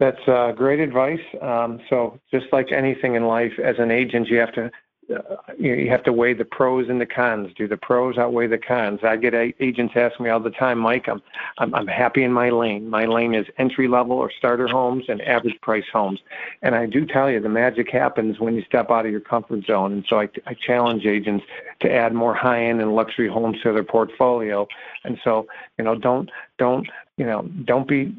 that's 0.00 0.26
uh, 0.26 0.52
great 0.52 0.80
advice. 0.80 1.20
Um, 1.42 1.78
so 1.90 2.18
just 2.32 2.46
like 2.52 2.72
anything 2.72 3.14
in 3.14 3.26
life, 3.26 3.52
as 3.62 3.76
an 3.78 3.90
agent, 3.90 4.28
you 4.28 4.38
have 4.38 4.52
to 4.54 4.70
uh, 5.14 5.36
you, 5.58 5.90
have 5.90 6.04
to 6.04 6.12
weigh 6.12 6.32
the 6.32 6.44
pros 6.44 6.88
and 6.88 7.00
the 7.00 7.06
cons. 7.06 7.52
Do 7.56 7.66
the 7.66 7.76
pros 7.76 8.16
outweigh 8.16 8.46
the 8.46 8.58
cons? 8.58 9.00
I 9.02 9.16
get 9.16 9.34
agents 9.34 9.94
ask 9.96 10.18
me 10.20 10.30
all 10.30 10.40
the 10.40 10.50
time, 10.50 10.78
Mike. 10.78 11.08
I'm 11.08 11.20
I'm, 11.58 11.74
I'm 11.74 11.86
happy 11.86 12.22
in 12.22 12.32
my 12.32 12.48
lane. 12.50 12.88
My 12.88 13.04
lane 13.04 13.34
is 13.34 13.46
entry 13.58 13.88
level 13.88 14.16
or 14.16 14.30
starter 14.30 14.68
homes 14.68 15.04
and 15.08 15.20
average 15.22 15.60
price 15.60 15.84
homes. 15.92 16.20
And 16.62 16.74
I 16.74 16.86
do 16.86 17.04
tell 17.04 17.30
you, 17.30 17.40
the 17.40 17.48
magic 17.48 17.90
happens 17.90 18.38
when 18.38 18.54
you 18.54 18.62
step 18.62 18.90
out 18.90 19.04
of 19.04 19.10
your 19.10 19.20
comfort 19.20 19.66
zone. 19.66 19.92
And 19.92 20.04
so 20.08 20.20
I, 20.20 20.28
I 20.46 20.54
challenge 20.54 21.04
agents 21.04 21.44
to 21.80 21.92
add 21.92 22.14
more 22.14 22.34
high 22.34 22.64
end 22.64 22.80
and 22.80 22.94
luxury 22.94 23.28
homes 23.28 23.58
to 23.64 23.72
their 23.72 23.84
portfolio. 23.84 24.66
And 25.04 25.18
so 25.24 25.46
you 25.76 25.84
know, 25.84 25.94
don't 25.94 26.30
don't 26.56 26.88
you 27.16 27.26
know, 27.26 27.42
don't 27.64 27.88
be 27.88 28.14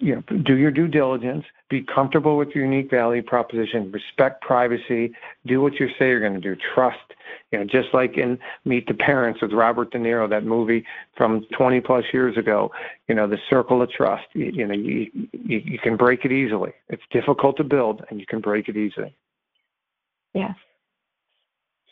you 0.00 0.16
know, 0.16 0.38
do 0.38 0.56
your 0.56 0.70
due 0.70 0.88
diligence, 0.88 1.44
be 1.70 1.82
comfortable 1.82 2.36
with 2.36 2.48
your 2.50 2.64
unique 2.64 2.90
value 2.90 3.22
proposition, 3.22 3.92
respect 3.92 4.42
privacy, 4.42 5.12
do 5.46 5.60
what 5.60 5.74
you 5.74 5.88
say 5.98 6.08
you're 6.08 6.20
going 6.20 6.34
to 6.34 6.40
do, 6.40 6.56
trust. 6.74 6.98
You 7.52 7.60
know, 7.60 7.64
just 7.64 7.88
like 7.92 8.18
in 8.18 8.38
Meet 8.64 8.88
the 8.88 8.94
Parents 8.94 9.40
with 9.40 9.52
Robert 9.52 9.92
De 9.92 9.98
Niro, 9.98 10.28
that 10.28 10.44
movie 10.44 10.84
from 11.16 11.46
20 11.56 11.80
plus 11.80 12.04
years 12.12 12.36
ago. 12.36 12.72
You 13.08 13.14
know, 13.14 13.28
the 13.28 13.38
circle 13.48 13.80
of 13.80 13.90
trust. 13.90 14.26
You, 14.34 14.46
you 14.46 14.66
know, 14.66 14.74
you, 14.74 15.10
you 15.32 15.58
you 15.64 15.78
can 15.78 15.96
break 15.96 16.24
it 16.24 16.32
easily. 16.32 16.72
It's 16.88 17.02
difficult 17.10 17.56
to 17.58 17.64
build, 17.64 18.04
and 18.10 18.18
you 18.18 18.26
can 18.26 18.40
break 18.40 18.68
it 18.68 18.76
easily. 18.76 19.14
Yes. 20.34 20.54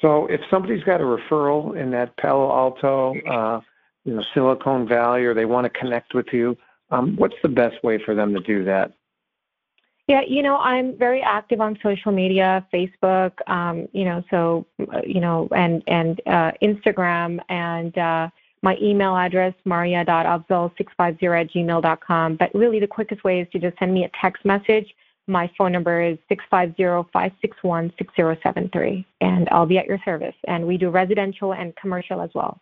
So 0.00 0.26
if 0.26 0.40
somebody's 0.50 0.84
got 0.84 1.00
a 1.00 1.04
referral 1.04 1.76
in 1.76 1.90
that 1.92 2.16
Palo 2.16 2.50
Alto, 2.50 3.14
uh, 3.26 3.60
you 4.04 4.14
know, 4.14 4.24
Silicon 4.34 4.86
Valley, 4.86 5.24
or 5.24 5.32
they 5.32 5.46
want 5.46 5.64
to 5.64 5.70
connect 5.70 6.14
with 6.14 6.26
you, 6.32 6.56
um, 6.90 7.16
what's 7.16 7.36
the 7.42 7.48
best 7.48 7.82
way 7.82 7.98
for 8.04 8.14
them 8.14 8.34
to 8.34 8.40
do 8.40 8.64
that? 8.64 8.92
Yeah, 10.08 10.22
you 10.26 10.42
know, 10.42 10.56
I'm 10.58 10.96
very 10.96 11.20
active 11.20 11.60
on 11.60 11.76
social 11.82 12.12
media, 12.12 12.64
Facebook, 12.72 13.32
um, 13.48 13.88
you 13.92 14.04
know, 14.04 14.22
so, 14.30 14.64
uh, 14.80 15.00
you 15.04 15.20
know, 15.20 15.48
and, 15.50 15.82
and 15.88 16.20
uh, 16.26 16.52
Instagram, 16.62 17.40
and 17.48 17.98
uh, 17.98 18.28
my 18.62 18.78
email 18.80 19.16
address, 19.16 19.52
maria.afzal650 19.64 21.40
at 21.40 21.50
gmail.com. 21.50 22.36
But 22.36 22.54
really, 22.54 22.78
the 22.78 22.86
quickest 22.86 23.24
way 23.24 23.40
is 23.40 23.48
to 23.50 23.58
just 23.58 23.76
send 23.78 23.92
me 23.92 24.04
a 24.04 24.10
text 24.20 24.44
message. 24.44 24.94
My 25.26 25.50
phone 25.58 25.72
number 25.72 26.00
is 26.00 26.18
650-561-6073, 26.52 29.04
and 29.20 29.48
I'll 29.50 29.66
be 29.66 29.78
at 29.78 29.86
your 29.86 29.98
service. 30.04 30.36
And 30.46 30.68
we 30.68 30.78
do 30.78 30.90
residential 30.90 31.52
and 31.52 31.74
commercial 31.74 32.20
as 32.20 32.30
well. 32.32 32.60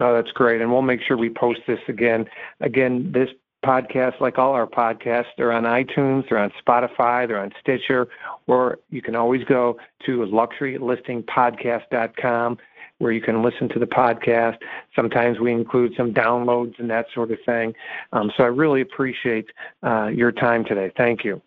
Oh, 0.00 0.14
that's 0.14 0.32
great. 0.32 0.60
And 0.60 0.72
we'll 0.72 0.82
make 0.82 1.00
sure 1.02 1.16
we 1.16 1.30
post 1.30 1.60
this 1.66 1.80
again. 1.88 2.26
Again, 2.60 3.10
this 3.12 3.30
podcast, 3.64 4.20
like 4.20 4.38
all 4.38 4.52
our 4.52 4.66
podcasts, 4.66 5.28
they're 5.36 5.52
on 5.52 5.62
iTunes, 5.64 6.28
they're 6.28 6.38
on 6.38 6.52
Spotify, 6.66 7.28
they're 7.28 7.40
on 7.40 7.52
Stitcher, 7.60 8.08
or 8.46 8.78
you 8.88 9.02
can 9.02 9.14
always 9.14 9.44
go 9.44 9.76
to 10.06 10.20
luxurylistingpodcast.com 10.20 12.58
where 12.98 13.12
you 13.12 13.20
can 13.20 13.42
listen 13.42 13.68
to 13.70 13.78
the 13.78 13.86
podcast. 13.86 14.58
Sometimes 14.94 15.40
we 15.40 15.52
include 15.52 15.94
some 15.96 16.12
downloads 16.12 16.78
and 16.78 16.90
that 16.90 17.06
sort 17.14 17.30
of 17.30 17.38
thing. 17.46 17.72
Um, 18.12 18.30
so 18.36 18.44
I 18.44 18.48
really 18.48 18.82
appreciate 18.82 19.46
uh, 19.82 20.08
your 20.08 20.32
time 20.32 20.64
today. 20.64 20.92
Thank 20.96 21.24
you. 21.24 21.40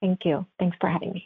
Thank 0.00 0.24
you. 0.24 0.44
Thanks 0.58 0.76
for 0.80 0.90
having 0.90 1.12
me. 1.12 1.24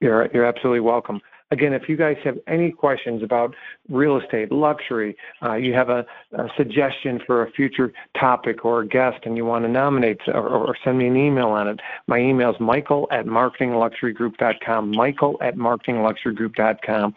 You're, 0.00 0.30
you're 0.32 0.46
absolutely 0.46 0.80
welcome. 0.80 1.20
Again, 1.52 1.72
if 1.72 1.88
you 1.88 1.96
guys 1.96 2.16
have 2.24 2.38
any 2.48 2.72
questions 2.72 3.22
about 3.22 3.54
real 3.88 4.18
estate, 4.18 4.50
luxury, 4.50 5.16
uh, 5.44 5.54
you 5.54 5.74
have 5.74 5.90
a, 5.90 6.04
a, 6.32 6.48
suggestion 6.56 7.20
for 7.24 7.42
a 7.42 7.50
future 7.52 7.92
topic 8.18 8.64
or 8.64 8.80
a 8.80 8.86
guest 8.86 9.18
and 9.24 9.36
you 9.36 9.44
want 9.44 9.64
to 9.64 9.68
nominate 9.68 10.20
or, 10.26 10.48
or 10.48 10.76
send 10.82 10.98
me 10.98 11.06
an 11.06 11.16
email 11.16 11.48
on 11.48 11.68
it, 11.68 11.80
my 12.08 12.18
email 12.18 12.50
is 12.50 12.58
michael 12.58 13.06
at 13.12 13.26
marketingluxurygroup.com, 13.26 14.90
michael 14.90 15.38
at 15.40 15.56
marketingluxurygroup.com 15.56 17.14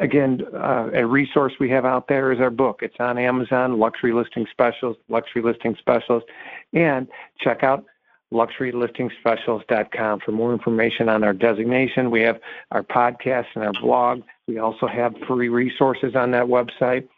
again, 0.00 0.40
uh, 0.54 0.90
a 0.94 1.06
resource 1.06 1.52
we 1.60 1.68
have 1.70 1.84
out 1.84 2.08
there 2.08 2.32
is 2.32 2.40
our 2.40 2.50
book. 2.50 2.80
It's 2.82 2.96
on 2.98 3.18
Amazon, 3.18 3.78
Luxury 3.78 4.12
Listing 4.12 4.46
Specialist, 4.50 4.98
Luxury 5.08 5.42
Listing 5.42 5.76
Specialist, 5.78 6.26
and 6.72 7.06
check 7.38 7.62
out 7.62 7.84
luxurylistingspecialist.com 8.32 10.20
for 10.20 10.32
more 10.32 10.52
information 10.52 11.08
on 11.08 11.24
our 11.24 11.32
designation. 11.32 12.10
We 12.10 12.22
have 12.22 12.40
our 12.70 12.82
podcast 12.82 13.46
and 13.54 13.64
our 13.64 13.72
blog. 13.80 14.22
We 14.46 14.58
also 14.58 14.86
have 14.86 15.14
free 15.26 15.48
resources 15.48 16.14
on 16.14 16.30
that 16.32 16.46
website. 16.46 17.08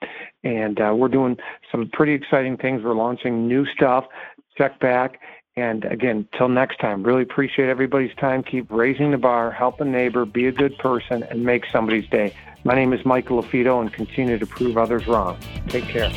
And 0.44 0.80
uh, 0.80 0.94
we're 0.96 1.08
doing 1.08 1.36
some 1.70 1.88
pretty 1.92 2.12
exciting 2.12 2.56
things. 2.56 2.82
We're 2.82 2.94
launching 2.94 3.46
new 3.46 3.66
stuff. 3.66 4.06
Check 4.56 4.80
back. 4.80 5.20
And 5.54 5.84
again, 5.84 6.26
till 6.36 6.48
next 6.48 6.78
time, 6.78 7.02
really 7.02 7.22
appreciate 7.22 7.68
everybody's 7.68 8.14
time. 8.16 8.42
Keep 8.42 8.70
raising 8.70 9.10
the 9.10 9.18
bar, 9.18 9.50
help 9.50 9.80
a 9.80 9.84
neighbor, 9.84 10.24
be 10.24 10.46
a 10.46 10.52
good 10.52 10.76
person, 10.78 11.22
and 11.24 11.44
make 11.44 11.66
somebody's 11.70 12.08
day. 12.08 12.34
My 12.64 12.74
name 12.74 12.92
is 12.94 13.04
Michael 13.04 13.42
LaFido, 13.42 13.80
and 13.80 13.92
continue 13.92 14.38
to 14.38 14.46
prove 14.46 14.78
others 14.78 15.06
wrong. 15.06 15.36
Take 15.68 15.84
care. 15.84 16.10